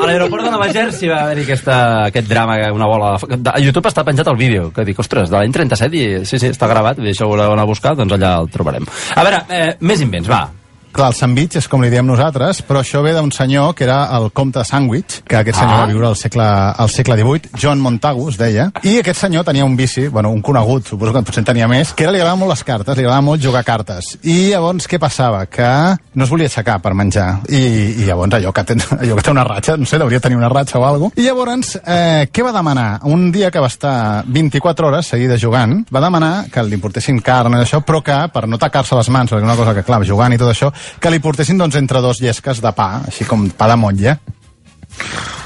[0.00, 1.74] A l'aeroport de Nova Jersey va haver-hi aquesta,
[2.06, 3.10] aquest drama, que una bola...
[3.52, 6.48] A YouTube està penjat el vídeo, que dic, ostres, de l'any 37, i sí, sí,
[6.54, 8.86] està gravat, i això ho voleu anar a buscar, doncs allà el trobarem.
[9.14, 10.46] A veure, eh, més invents, va.
[10.92, 14.08] Clar, el sandwich és com li diem nosaltres, però això ve d'un senyor que era
[14.16, 15.80] el comte Sandwich, que aquest senyor Ah.
[15.84, 19.64] va viure al segle, al segle XVIII, John Montagu, es deia, i aquest senyor tenia
[19.64, 22.40] un vici, bueno, un conegut, suposo que potser en tenia més, que era li agradaven
[22.40, 24.18] molt les cartes, li agradava molt jugar cartes.
[24.24, 25.44] I llavors què passava?
[25.46, 27.40] Que no es volia aixecar per menjar.
[27.48, 30.26] I, i llavors allò que, té, allò que té una ratxa, no sé, hauria de
[30.26, 31.20] tenir una ratxa o alguna cosa.
[31.22, 33.00] I llavors, eh, què va demanar?
[33.04, 37.54] Un dia que va estar 24 hores seguides jugant, va demanar que li portessin carn
[37.54, 40.32] i això, però que per no tacar-se les mans, perquè una cosa que, clar, jugant
[40.34, 43.70] i tot això, que li portessin doncs, entre dos llesques de pa, així com pa
[43.70, 44.18] de motlle.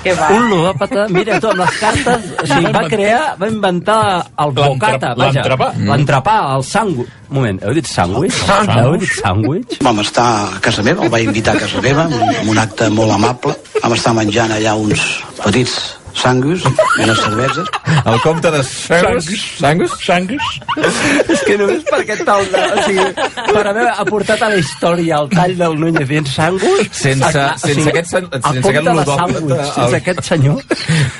[0.04, 0.28] Que va.
[0.34, 3.98] Un ludòpata, mira tu, amb les cartes, o sigui, va crear, va inventar
[4.44, 5.40] el bocata, vaja.
[5.40, 5.68] l'entrepà.
[5.88, 7.06] L'entrepà, el sangu...
[7.30, 8.36] Un moment, heu dit sàndwich?
[8.74, 9.78] Heu dit sàndwich?
[9.84, 13.16] Vam estar a casa meva, el vaig invitar a casa meva, en un acte molt
[13.16, 13.56] amable.
[13.80, 15.08] Vam estar menjant allà uns
[15.40, 15.78] petits
[16.14, 17.68] sangus i unes cerveses.
[18.04, 19.26] El comte de Sangus?
[19.58, 19.92] Sangus?
[20.04, 20.42] Sangus?
[21.28, 22.62] És que només per aquest tall de...
[22.74, 23.06] O sigui,
[23.50, 26.88] per haver aportat a la història el tall del Núñez dient sangus...
[26.94, 30.62] Sense- a- sense aquest sen- el sense aquest ludòpata, sàndwich, el- Sense aquest senyor...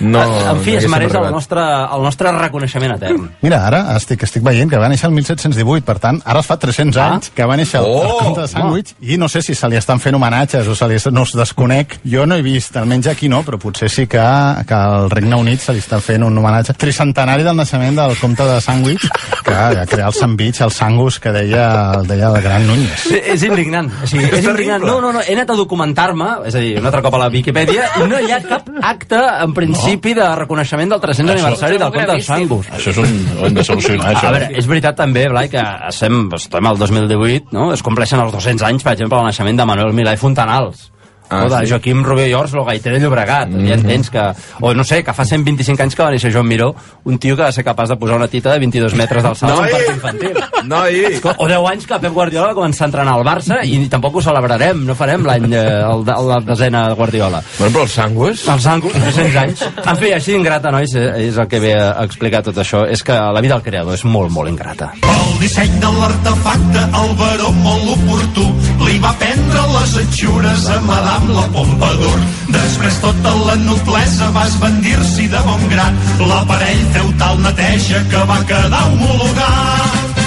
[0.01, 0.23] No,
[0.55, 3.29] en fi, no es mereix el nostre, el nostre reconeixement etern.
[3.43, 6.57] Mira, ara estic, estic veient que va néixer el 1718, per tant, ara es fa
[6.61, 7.09] 300 Ah.
[7.17, 8.03] anys que va néixer el, Oh!
[8.05, 10.89] el comte de Sandwich, i no sé si se li estan fent homenatges o se
[10.91, 11.99] li, no es desconec.
[12.05, 14.23] Jo no he vist, almenys aquí no, però potser sí que,
[14.69, 18.47] que al Regne Unit se li està fent un homenatge tricentenari del naixement del comte
[18.49, 19.07] de Sandwich,
[19.45, 21.67] que va crear el sandwich, el sangus que deia,
[22.09, 23.07] deia el gran Núñez.
[23.09, 23.91] Sí, és indignant.
[24.03, 24.85] O sigui, és indignant.
[24.85, 27.29] No, no, no, he anat a documentar-me, és a dir, un altre cop a la
[27.33, 31.93] Viquipèdia, i no hi ha cap acte, en principi, de reconeixement del 300 aniversari del
[31.95, 32.73] comte de Sangus.
[32.79, 33.15] Això és un...
[33.41, 34.31] Ho hem de solucionar, això.
[34.31, 37.71] A veure, és veritat també, Blai, que estem, estem al 2018, no?
[37.75, 40.91] Es compleixen els 200 anys, per exemple, el naixement de Manuel Milà i Fontanals.
[41.35, 41.71] Ah, o de sí.
[41.73, 43.49] Joaquim Rubio i Ors, el gaiter de Llobregat.
[43.49, 43.69] Mm -hmm.
[43.69, 44.23] Ja entens que...
[44.61, 46.75] O no sé, que fa 125 anys que va néixer Joan Miró,
[47.05, 49.65] un tio que va ser capaç de posar una tita de 22 metres d'alçada Noi!
[49.65, 50.35] en partit infantil.
[50.65, 50.95] Noi!
[51.39, 54.23] O 10 anys que Pep Guardiola va començar a entrenar al Barça i tampoc ho
[54.23, 57.43] celebrarem, no farem l'any eh, el, de- la desena de Guardiola.
[57.59, 58.49] Bueno, però els sangues...
[58.49, 59.63] Els Angus, 300 anys.
[59.87, 62.85] En fi, així ingrata, nois, eh, és el que ve a explicar tot això.
[62.89, 64.93] És que la vida del creador és molt, molt ingrata.
[65.03, 68.47] El disseny de l'artefacte, el baró molt oportú,
[68.87, 72.19] li va prendre les atxures a Madame la Pompadour.
[72.55, 76.01] Després tota la noblesa va esbandir-s'hi de bon grat.
[76.21, 80.21] L'aparell feudal neteja que va quedar homologat.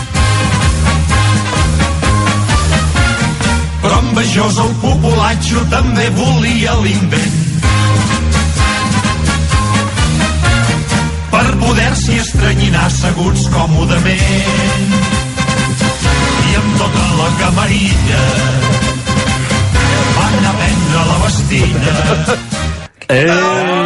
[3.84, 7.38] Però envejós el populatxo també volia l'invent.
[11.32, 14.98] Per poder-s'hi estranyinar asseguts còmodament.
[16.48, 18.77] I amb tota la camarilla
[20.38, 21.94] van a prendre la bastilla.
[23.10, 23.78] Eh...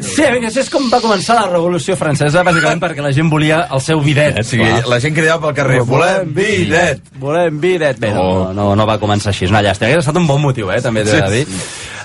[0.00, 3.82] Sí, això és com va començar la Revolució Francesa, bàsicament perquè la gent volia el
[3.84, 4.40] seu bidet.
[4.40, 7.04] O sigui, la gent cridava pel carrer, volem bidet!
[7.20, 8.00] Volem bidet.
[8.02, 9.88] Bé, no, no, no va començar així, és una llàstima.
[9.90, 11.60] Hauria estat un bon motiu, eh, també t'he de dir.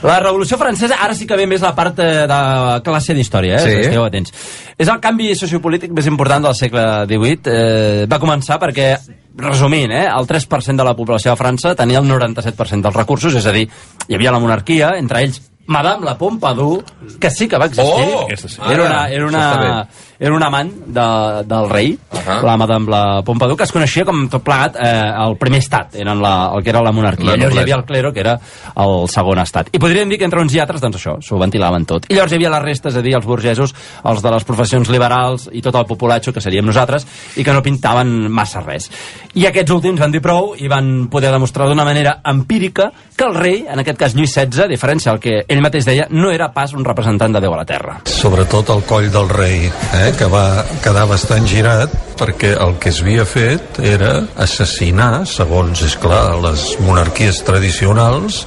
[0.05, 2.39] La Revolució Francesa, ara sí que ve més la part eh, de
[2.85, 3.65] classe d'història, eh?
[3.65, 3.75] Sí.
[3.87, 4.35] Estigueu atents.
[4.77, 7.39] És el canvi sociopolític més important del segle XVIII.
[7.49, 8.93] Eh, va començar perquè
[9.37, 13.45] resumint, eh, el 3% de la població de França tenia el 97% dels recursos, és
[13.45, 13.67] a dir,
[14.07, 16.83] hi havia la monarquia, entre ells Madame la Pompadour,
[17.19, 18.05] que sí que va existir.
[18.13, 18.27] Oh!
[18.35, 18.59] Sí.
[18.69, 19.87] Era una, era una,
[20.19, 21.05] era un amant de,
[21.49, 22.41] del rei, uh Ahà.
[22.43, 24.91] la Madame la Pompadour, que es coneixia com tot plegat eh,
[25.25, 27.25] el primer estat, eren la, el que era la monarquia.
[27.25, 28.37] La La llavors hi havia el clero, que era
[28.81, 29.69] el segon estat.
[29.73, 32.05] I podríem dir que entre uns i altres, doncs això, s'ho ventilaven tot.
[32.09, 33.73] I llavors hi havia la resta, és a dir, els burgesos,
[34.05, 37.63] els de les professions liberals i tot el populatxo, que seríem nosaltres, i que no
[37.65, 38.89] pintaven massa res.
[39.35, 43.35] I aquests últims van dir prou i van poder demostrar d'una manera empírica que el
[43.35, 46.51] rei, en aquest cas Lluís XVI, a diferència del que ell mateix deia, no era
[46.53, 47.99] pas un representant de Déu a la Terra.
[48.05, 53.01] sobretot el coll del rei, eh, que va quedar bastant girat perquè el que es
[53.01, 58.45] havia fet era assassinar, segons, és clar, les monarquies tradicionals,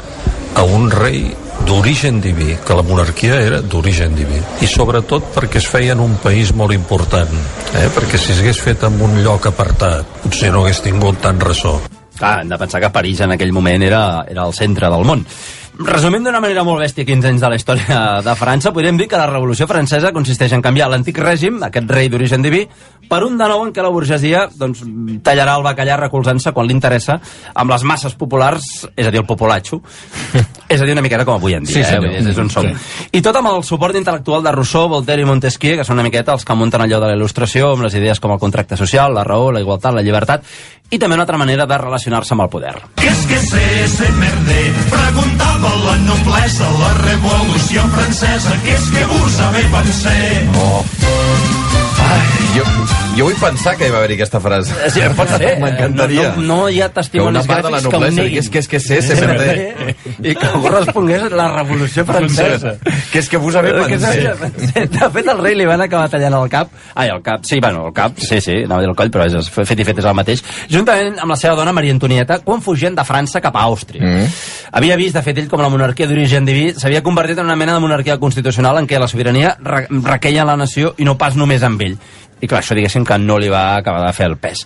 [0.56, 1.28] a un rei
[1.66, 4.40] d'origen diví, que la monarquia era d'origen diví.
[4.64, 7.30] I sobretot perquè es feia en un país molt important,
[7.74, 7.86] eh?
[7.94, 11.76] perquè si s'hagués fet en un lloc apartat, potser no hagués tingut tant ressò.
[12.18, 15.22] Clar, hem de pensar que París en aquell moment era, era el centre del món.
[15.79, 19.18] Resumint d'una manera molt bèstia 15 anys de la història de França, podríem dir que
[19.20, 22.64] la Revolució Francesa consisteix en canviar l'antic règim, aquest rei d'origen diví,
[23.07, 24.83] per un de nou en què la burgesia doncs,
[25.22, 27.20] tallarà el bacallà recolzant-se quan li interessa
[27.55, 28.66] amb les masses populars,
[28.97, 29.79] és a dir, el populatxo.
[30.69, 31.99] És a dir, una miqueta com avui en dia, Sí, eh?
[31.99, 32.66] Vull dir, és on som.
[32.69, 33.09] Sí.
[33.19, 36.35] I tot amb el suport intel·lectual de Rousseau, Voltaire i Montesquieu, que són una miqueta
[36.37, 39.25] els que munten allò de la il·lustració, amb les idees com el contracte social, la
[39.25, 40.45] raó, la igualtat, la llibertat,
[40.91, 42.75] i també una altra manera de relacionar-se amb el poder.
[42.97, 43.64] Que és que sé,
[43.97, 44.66] sé merder?
[44.93, 50.16] Preguntava la noblesa, la revolució francesa, que és que vos saber pensar?
[50.57, 50.85] Oh.
[52.09, 52.64] Ai, jo,
[53.16, 54.74] jo vull pensar que hi va haver-hi aquesta frase.
[54.94, 55.55] Sí, pot ser.
[55.62, 56.30] M'encantaria.
[56.36, 58.24] No, no, no hi ha Que testimonis la gràfics que ho neguin.
[58.24, 59.94] digués que és que sé, merder.
[60.22, 62.76] I que correspongués a la Revolució Francesa.
[63.12, 64.16] Que és que vos haver Que pensat.
[64.16, 66.70] és- De fet, el rei li van acabar tallant el cap.
[66.94, 69.26] Ai, el cap, sí, bueno, el cap, sí, sí, anava a dir el coll, però
[69.26, 70.42] és, fet i fet és el mateix.
[70.70, 74.03] Juntament amb la seva dona, Maria Antonieta, quan fugien de França cap a Àustria.
[74.03, 74.26] Mm.
[74.72, 77.74] Havia vist, de fet, ell com la monarquia d'origen diví s'havia convertit en una mena
[77.74, 81.36] de monarquia constitucional en què la sobirania re requeia en la nació i no pas
[81.36, 81.99] només amb ell.
[82.41, 84.64] I clar, això diguéssim que no li va acabar de fer el pes.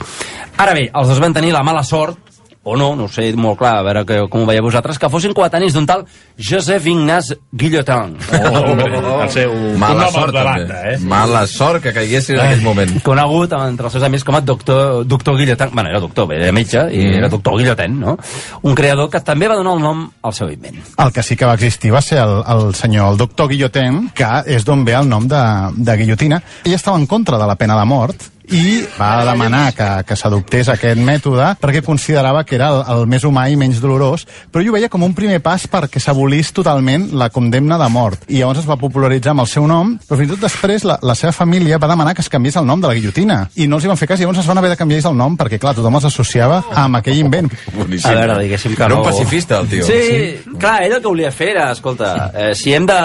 [0.61, 2.32] Ara bé, els dos van tenir la mala sort
[2.65, 5.09] o no, no ho sé molt clar, a veure que, com ho veieu vosaltres, que
[5.11, 6.05] fossin coetanis d'un tal
[6.39, 8.17] Joseph Ignaz Guillotin.
[8.39, 10.99] Oh, el seu Mala sort, de banda, eh?
[11.03, 12.93] Mala sort que caiguessin en aquell moment.
[13.03, 15.73] Conegut entre els seus amics com a doctor, doctor Guillotin.
[15.75, 17.17] Bueno, era doctor, bé, era metge, i Mm.
[17.19, 18.17] era doctor Guillotin, no?
[18.63, 20.79] Un creador que també va donar el nom al seu invent.
[20.99, 24.31] El que sí que va existir va ser el, el senyor, el doctor Guillotin, que
[24.47, 25.43] és d'on ve el nom de,
[25.77, 26.39] de guillotina.
[26.65, 30.71] Ell estava en contra de la pena de mort i va demanar que, que s'adoptés
[30.73, 34.73] aquest mètode perquè considerava que era el, el més humà i menys dolorós, però ell
[34.73, 38.27] ho veia com un primer pas perquè s'abolís totalment la condemna de mort.
[38.29, 40.99] I llavors es va popularitzar amb el seu nom, però fins i tot després la,
[41.03, 43.39] la seva família va demanar que es canviés el nom de la guillotina.
[43.57, 45.17] I no els hi van fer cas, i llavors es van haver de canviar el
[45.19, 47.51] nom perquè, clar, tothom els associava amb aquell invent.
[47.73, 49.01] A veure, diguéssim que Era no...
[49.03, 49.87] un pacifista, el tio.
[49.87, 52.99] Sí, sí, clar, ell el que volia fer era, escolta, eh, si hem de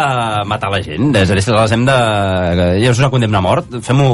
[0.50, 1.98] matar la gent, és a dir, si les hem de...
[2.84, 4.10] Ja és una condemna a mort, fem-ho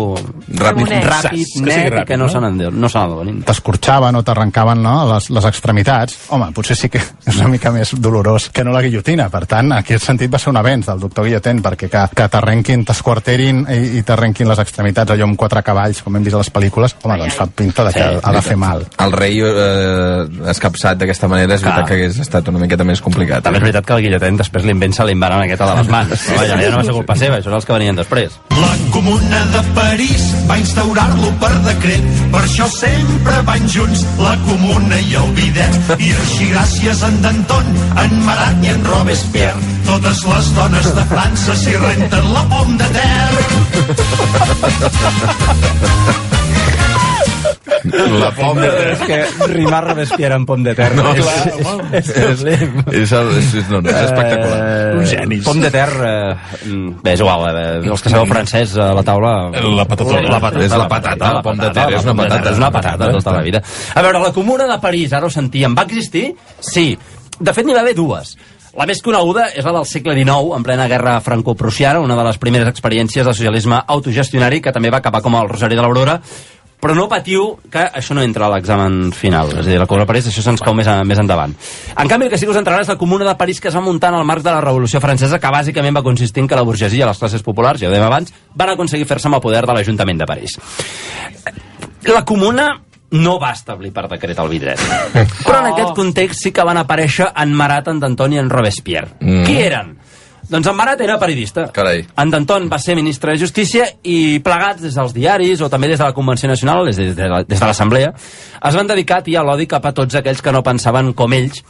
[0.54, 0.92] Ràpid.
[1.14, 2.32] Ràpid, Que net, i ràpid, que no, no?
[2.34, 3.42] se n'en no se n'adonin.
[3.48, 7.00] t'escorxaven o t'arrencaven no, les, les extremitats, home, potser sí que
[7.30, 9.30] és una mica més dolorós que no la guillotina.
[9.30, 12.28] Per tant, en aquest sentit va ser un avenç del doctor Guillotin, perquè que, que
[12.30, 16.42] t'arrenquin, t'esquarterin i, i t'arrenquin les extremitats allò amb quatre cavalls, com hem vist a
[16.42, 18.84] les pel·lícules, home, doncs fa pinta de que Sí, ha de fer mal.
[19.04, 21.74] El rei eh, escapçat d'aquesta manera és Clar.
[21.74, 23.44] veritat que hagués estat una miqueta més complicat.
[23.46, 26.14] També és veritat que el guillotin després l'invent se l'invaren aquesta de les mans.
[26.28, 28.38] Però vaja, ja no va ser culpa seva, això són els que venien després.
[28.60, 30.58] La Comuna de París va
[31.04, 35.74] instaurar-lo per decret, per això sempre van junts la Comuna i el bidet.
[35.98, 37.66] I així gràcies a en Danton,
[38.04, 42.88] en Marat i en Robespierre, totes les dones de França s'hi renten la pom de
[47.92, 49.18] La pom de És que
[49.52, 50.96] rimar Robespierre amb pom de terra.
[50.96, 52.62] No, és, clar, és, és, és, és,
[53.04, 54.60] És, el, és, és, no, no, és espectacular.
[54.64, 55.44] Eh, Un genis.
[55.48, 56.70] Pom de terra, eh,
[57.04, 59.34] bé, és igual, eh, els que sabeu francès a la taula...
[59.52, 60.24] La patatona.
[60.30, 62.40] La patata, És la patata, la pom de terra, és una patata.
[62.40, 63.64] terra, És una patata tota la vida.
[63.94, 66.30] A veure, la Comuna de París, ara ho sentíem, va existir?
[66.64, 66.94] Sí.
[67.40, 68.38] De fet, n'hi va haver dues.
[68.74, 72.40] La més coneguda és la del segle XIX, en plena guerra franco-prussiana, una de les
[72.42, 76.16] primeres experiències de socialisme autogestionari que també va acabar com el Rosari de l'Aurora,
[76.84, 79.54] però no patiu que això no entra a l'examen final.
[79.56, 81.54] És a dir, la Comuna de París, això se'ns cau més, a, més endavant.
[81.96, 83.78] En canvi, el que sí que us entrarà és la Comuna de París que es
[83.78, 86.60] va muntar en el marc de la Revolució Francesa, que bàsicament va consistir en que
[86.60, 89.46] la burgesia i les classes populars, ja ho dèiem abans, van aconseguir fer-se amb el
[89.46, 90.58] poder de l'Ajuntament de París.
[92.12, 92.68] La Comuna
[93.14, 94.84] no va establir per decret el vidret.
[95.48, 99.16] Però en aquest context sí que van aparèixer en Marat, en Danton i en Robespierre.
[99.22, 99.46] Mm.
[99.48, 99.96] Qui eren?
[100.54, 101.66] Doncs en Marat era periodista.
[101.74, 102.04] Carai.
[102.22, 105.98] En Danton va ser ministre de Justícia i plegats des dels diaris o també des
[105.98, 109.66] de la Convenció Nacional, des de, des de l'Assemblea, es van dedicar a tirar l'odi
[109.72, 111.64] cap a tots aquells que no pensaven com ells,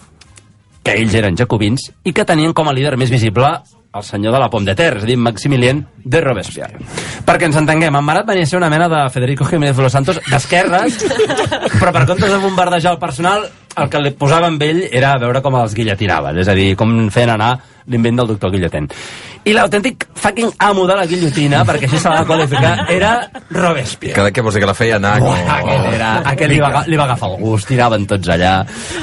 [0.84, 3.54] que ells eren jacobins, i que tenien com a líder més visible
[3.94, 6.80] el senyor de la Pom de Ter, és a dir, Maximilien de Robespierre.
[7.24, 9.94] Perquè ens entenguem, en Marat venia a ser una mena de Federico Jiménez de los
[9.94, 10.98] Santos d'esquerres,
[11.80, 13.46] però per comptes de bombardejar el personal,
[13.78, 16.92] el que li posava amb ell era veure com els guillotinaven, és a dir, com
[17.14, 17.54] feien anar
[17.92, 18.88] l'invent del doctor Guillotin.
[19.44, 23.12] I l'autèntic fucking amo de la guillotina, perquè així se la va qualificar, era
[23.50, 24.16] Robespierre.
[24.16, 25.18] Cada que vols dir que la feia anar...
[25.20, 28.54] Uah, aquell, era, aquell li, va, li va agafar el gust, tiraven tots allà.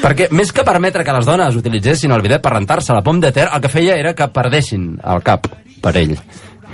[0.01, 3.35] Perquè més que permetre que les dones utilitzessin el bidet per rentar-se la pom de
[3.37, 5.51] ter, el que feia era que perdessin el cap
[5.85, 6.17] per ell.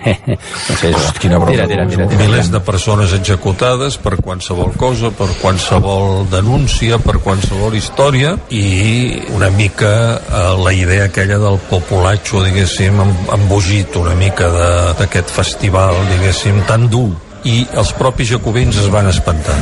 [0.26, 1.52] no sé, Host, quina broma.
[1.52, 2.20] Tira, tira, tira, tira.
[2.22, 9.50] milers de persones executades per qualsevol cosa, per qualsevol denúncia, per qualsevol història i una
[9.50, 15.94] mica eh, la idea aquella del populatxo, diguéssim, em- embogit una mica de- d'aquest festival,
[16.12, 17.10] diguéssim, tan dur.
[17.46, 19.54] I els propis jacobins es van espantar.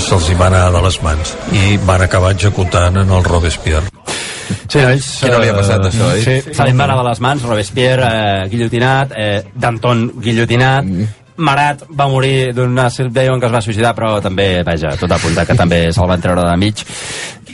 [0.00, 1.34] Se'ls hi va anar de les mans.
[1.52, 3.84] I van acabar executant en el Robespierre
[4.68, 6.24] Sí, ells, Qui no li ha passat, eh, això, oi?
[6.24, 10.90] Sí, se li va anar de les mans, Robespierre eh, guillotinat, eh, Danton guillotinat,
[11.36, 12.88] Marat va morir d'una...
[13.12, 16.46] Deien que es va suïcidar, però també, vaja, tot apunta que també se'l van treure
[16.46, 16.84] de mig.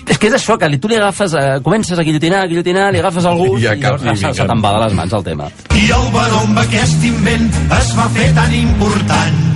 [0.03, 2.91] És que és això, que li, tu li agafes, eh, comences a guillotinar, a guillotinar,
[2.95, 5.51] li agafes el gust I i, llavors se, se les mans el tema.
[5.79, 9.52] I el baró amb aquest invent es va fer tan important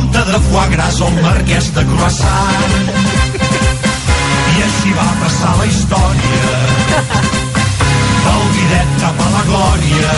[0.00, 2.86] comte de Foie Gras o el marquès de Croissant.
[4.56, 7.02] I així va passar la història
[8.24, 10.14] del bidet cap a la glòria.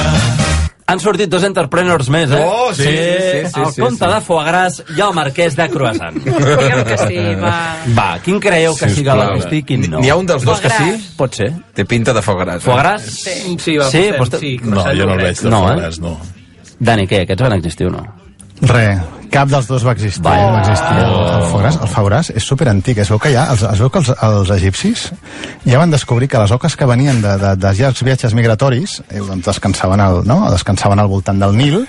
[0.92, 2.40] Han sortit dos entrepreneurs més, eh?
[2.44, 4.10] Oh, sí, sí, sí, El sí, comte sí.
[4.12, 6.18] de Foie Gras i el marquès de Croissant.
[6.26, 7.54] Diguem que sí, va.
[7.98, 10.02] Va, quin creieu que sigui l'hosti i quin no?
[10.04, 10.94] N'hi ha un dels dos que sí?
[11.18, 11.50] Pot ser.
[11.74, 12.62] Té pinta de foc gras.
[12.66, 13.08] Foie Gras?
[13.18, 13.56] Sí.
[13.58, 15.94] Sí, va, Sí, sí, vostè- sí, No, jo no el veig de No, no, eh?
[16.02, 16.18] no.
[16.78, 17.24] Dani, què?
[17.26, 18.21] Aquests van existir o no?
[18.62, 18.86] Re,
[19.32, 20.22] cap dels dos va existir.
[20.22, 20.50] Vaya.
[20.54, 21.78] Va existir el, el Fogras.
[21.82, 23.00] El Fogras és superantic.
[23.02, 25.08] Es veu que ja, els, es veu que els, els egipcis
[25.64, 29.18] ja van descobrir que les oques que venien de, de, de llargs viatges migratoris, eh,
[29.18, 30.44] doncs descansaven al, no?
[30.52, 31.82] descansaven al voltant del Nil,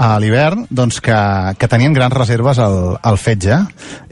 [0.00, 1.16] a l'hivern doncs que,
[1.60, 3.58] que tenien grans reserves al, al fetge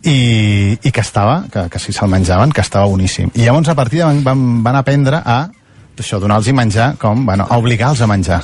[0.03, 3.33] i, i que estava, que, que si se'l menjaven, que estava boníssim.
[3.37, 5.39] I llavors a partir de van, van, van aprendre a
[6.03, 8.43] això, donar-los menjar com, bueno, a obligar-los a menjar.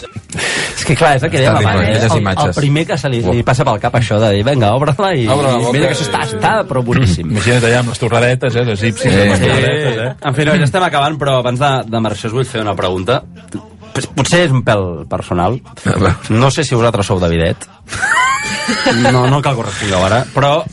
[0.76, 1.80] És que clar, és el que dèiem abans.
[1.88, 2.08] eh?
[2.10, 5.12] El, el primer que se li, li passa pel cap això de dir, vinga, obre-la
[5.16, 7.30] i, Obre i mira que això està, està però boníssim.
[7.30, 9.20] Imagina't allà amb les torradetes, eh, les egipcis, Sí.
[9.20, 10.10] amb les torradetes, eh?
[10.28, 12.74] En fi, no, ja estem acabant, però abans de, de marxar us vull fer una
[12.76, 13.22] pregunta.
[14.14, 15.60] Potser és un pèl personal.
[16.30, 17.68] No sé si vosaltres sou de bidet.
[19.12, 20.64] No, no cal que ho respongueu ara, però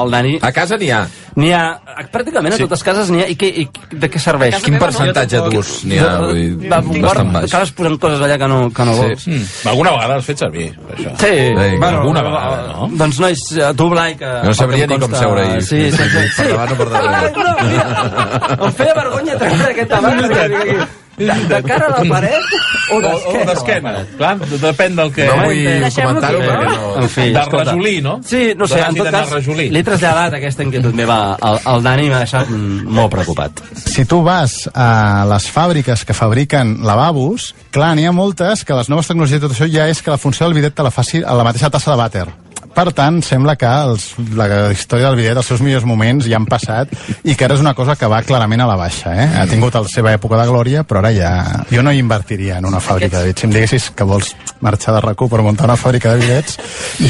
[0.00, 0.34] el Dani...
[0.44, 1.02] A casa n'hi ha.
[1.38, 1.62] N'hi ha,
[2.10, 2.64] pràcticament a Sí.
[2.66, 3.26] totes cases n'hi ha.
[3.30, 4.56] I, què, i de què serveix?
[4.64, 6.08] Quin percentatge d'ús n'hi ha?
[6.24, 7.46] Vull dir, Va, bastant baix.
[7.52, 9.26] Acabes posant coses allà que no, que no vols.
[9.30, 9.44] Mm.
[9.70, 11.14] Alguna vegada has fet servir, això.
[11.22, 12.90] Sí, Vinga, alguna vegada, no?
[13.04, 14.32] Doncs nois, a tu, Blai, que...
[14.44, 15.60] No sabria ni com seure-hi.
[15.62, 16.42] Sí, sí, sí.
[16.42, 17.28] Per davant o per darrere.
[18.68, 20.88] Em feia vergonya treure aquest tabac.
[21.18, 22.52] De, de cara a la paret
[22.92, 23.90] o O, o d'esquena.
[24.16, 25.26] Clar, depèn del que...
[25.28, 25.58] No vull
[25.92, 26.92] comentar-ho perquè no...
[27.02, 27.72] En fi, de escolta.
[27.72, 28.14] rajolí, no?
[28.24, 29.68] Sí, no sé, en tot cas, a rajolí.
[29.74, 33.60] li he traslladat aquesta inquietud meva al, al Dani i m'ha deixat molt preocupat.
[33.84, 38.88] si tu vas a les fàbriques que fabriquen lavabos, clar, n'hi ha moltes que les
[38.88, 41.20] noves tecnologies i tot això ja és que la funció del bidet te la faci
[41.22, 42.26] a la mateixa tassa de vàter.
[42.78, 44.04] Per tant, sembla que els,
[44.38, 46.92] la història del bidet, els seus millors moments ja han passat
[47.26, 49.16] i que ara és una cosa que va clarament a la baixa.
[49.18, 49.24] Eh?
[49.34, 51.32] Ha tingut la seva època de glòria, però ara ja...
[51.72, 53.42] Jo no hi invertiria en una fàbrica de bidets.
[53.42, 54.30] Si em diguessis que vols
[54.62, 56.54] marxar de RAC1 per muntar una fàbrica de bidets,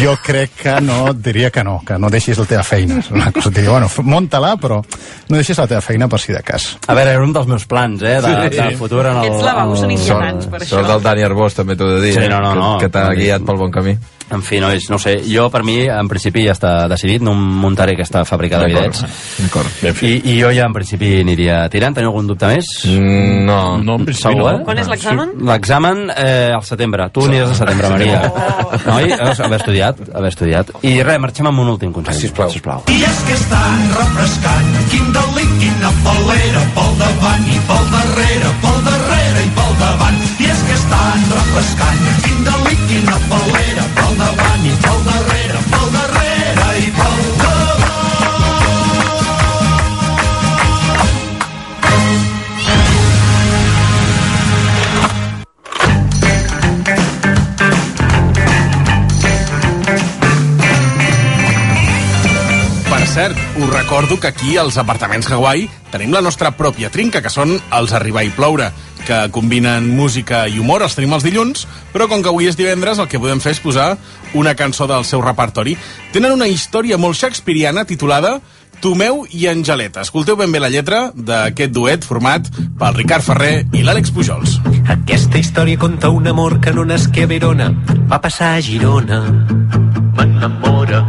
[0.00, 3.02] jo crec que no, diria que no, que no deixis la teva feina.
[3.04, 6.40] És una cosa, diria, bueno, munta-la, però no deixis la teva feina per si de
[6.48, 6.78] cas.
[6.88, 8.56] A veure, era un dels meus plans, eh, de, Sí.
[8.56, 9.26] de futur en el...
[9.26, 10.78] Aquests lavabos són inquietants, per això.
[10.78, 12.14] Sort del Dani Arbós, també t'ho he de dir.
[12.16, 12.78] Sí, eh, no, no, no.
[12.78, 13.98] Que, que t'ha guiat pel bon camí.
[14.30, 17.32] En fi, nois, no ho sé, jo per mi en principi ja està decidit, no
[17.34, 19.38] muntaré aquesta fàbrica de D'acord, bidets.
[19.40, 20.02] D'acord.
[20.04, 22.68] I, I jo ja en principi aniria tirant, teniu algun dubte més?
[22.84, 23.60] Mm, no.
[23.80, 24.58] No, en principi Segur, no.
[24.58, 24.64] eh?
[24.66, 25.32] Quan és l'examen?
[25.48, 27.08] L'examen eh, al setembre.
[27.14, 28.20] Tu aniràs al setembre, Maria.
[28.90, 30.74] Noi, has haver estudiat, haver estudiat.
[30.84, 32.20] I res, marxem amb un últim consell.
[32.20, 32.52] Sisplau.
[32.52, 32.84] Sisplau.
[32.92, 38.52] I és que és tan refrescant, quin delit, quina falera, pel davant i pel darrere,
[38.66, 40.20] pel darrere i pel davant.
[40.38, 45.64] I és que és tan refrescant, quin delit, quina falera, pel davant i pel darrere,
[45.74, 47.28] pel darrere i pel
[63.18, 67.56] cert, us recordo que aquí, als apartaments Hawaii, tenim la nostra pròpia trinca, que són
[67.74, 68.68] els Arribar i Ploure,
[69.08, 73.00] que combinen música i humor, els tenim els dilluns, però com que avui és divendres,
[73.00, 73.94] el que podem fer és posar
[74.36, 75.78] una cançó del seu repertori.
[76.12, 78.38] Tenen una història molt shakespeariana titulada
[78.82, 80.04] Tomeu i Angeleta.
[80.04, 82.46] Escolteu ben bé la lletra d'aquest duet format
[82.78, 84.58] pel Ricard Ferrer i l'Àlex Pujols.
[84.92, 87.72] Aquesta història conta un amor que no nasqué a Verona,
[88.12, 89.24] va passar a Girona.
[90.18, 91.02] M'enamora.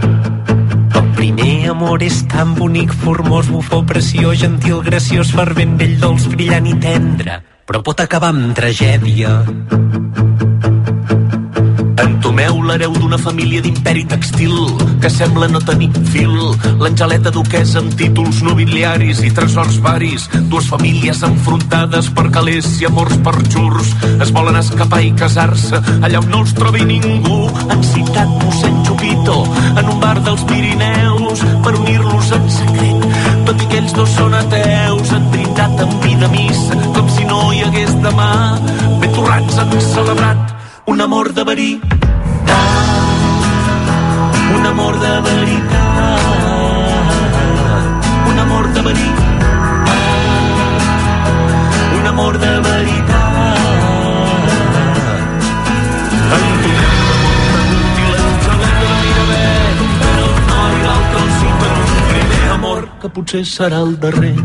[1.19, 6.77] Primer amor és tan bonic, formós, bufó, preciós, gentil, graciós, fervent, vell, dolç, brillant i
[6.79, 9.29] tendre, però pot acabar amb tragèdia.
[12.01, 14.55] Entomeu l'hereu d'una família d'imperi textil
[15.03, 16.33] que sembla no tenir fil.
[16.81, 20.25] L'Angeleta duquesa amb títols nobiliaris i tresors varis.
[20.49, 23.37] Dues famílies enfrontades per calés i amors per.
[24.19, 27.39] Es volen escapar i casar-se allà on no els trobi ningú.
[27.69, 29.43] Han citat mossèn Chupito
[29.75, 33.28] en un bar dels Pirineus per unir-los en secret.
[33.59, 37.91] I ells dos són ateus, han brindat amb vida missa, com si no hi hagués
[38.05, 38.29] demà.
[39.01, 40.55] Ben torrats han celebrat
[40.93, 41.99] un amor de veritat.
[44.55, 45.79] Un amor de veritat.
[48.31, 49.93] Un amor de veritat.
[51.99, 53.08] Un amor de veritat.
[63.09, 64.35] Que potser serà el darrer.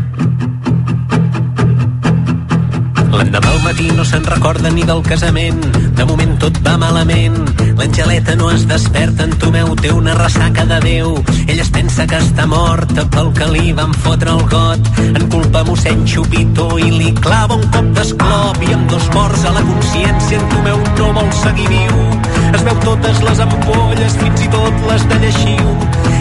[3.15, 5.61] L'endemà al matí no se'n recorda ni del casament.
[5.97, 7.37] De moment tot va malament.
[7.77, 11.13] L'Angeleta no es desperta, en Tomeu té una ressaca de Déu.
[11.45, 14.89] Ella es pensa que està morta pel que li van fotre el got.
[15.05, 18.63] En culpa mossèn Xupito i li clava un cop d'esclop.
[18.65, 22.34] I amb dos morts a la consciència en Tomeu no vol seguir viu.
[22.53, 25.75] Es veu totes les ampolles, fins i tot les de lleixiu.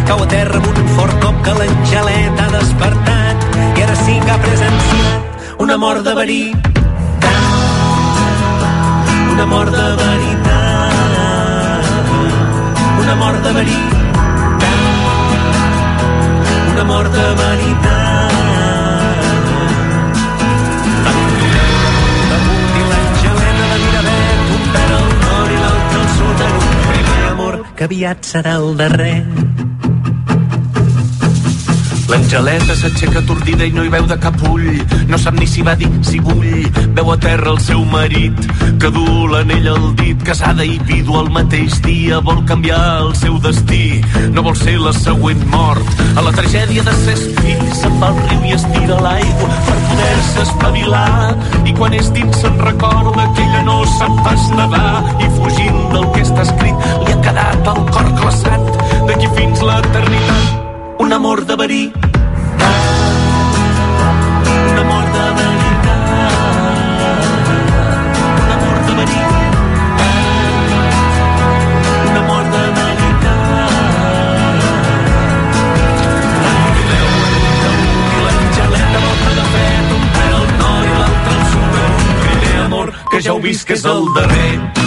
[0.08, 3.48] Cau a terra amb un fort cop que l'Angeleta ha despertat.
[3.74, 6.74] I ara sí que ha presenciat una mort de veritat
[9.34, 10.94] una mort de veritat
[13.02, 14.64] una mort de veritat
[16.72, 18.03] una mort de veritat
[27.84, 29.73] que aviat serà el darrer.
[32.14, 34.68] L'Angeleta s'aixeca atordida i no hi veu de cap ull.
[35.10, 36.68] No sap ni si va dir si vull.
[36.94, 38.38] Veu a terra el seu marit,
[38.78, 39.02] que du
[39.32, 42.20] l'anell al dit, casada i vídua el mateix dia.
[42.22, 43.98] Vol canviar el seu destí,
[44.30, 46.06] no vol ser la següent mort.
[46.14, 49.52] A la tragèdia de ses fills se'n va al riu i es tira a l'aigua
[49.66, 51.36] per poder-se espavilar.
[51.66, 55.00] I quan és dins se'n recorda que ella no sap pas nedar.
[55.18, 58.70] I fugint del que està escrit li ha quedat el cor glaçat
[59.08, 60.63] d'aquí fins l'eternitat
[61.04, 61.92] un amor de verí
[64.70, 66.24] un amor de veritat.
[68.44, 68.92] Un amor de
[72.08, 73.74] un amor de veritat.
[82.48, 84.83] De un que ja heu vist que és el darrer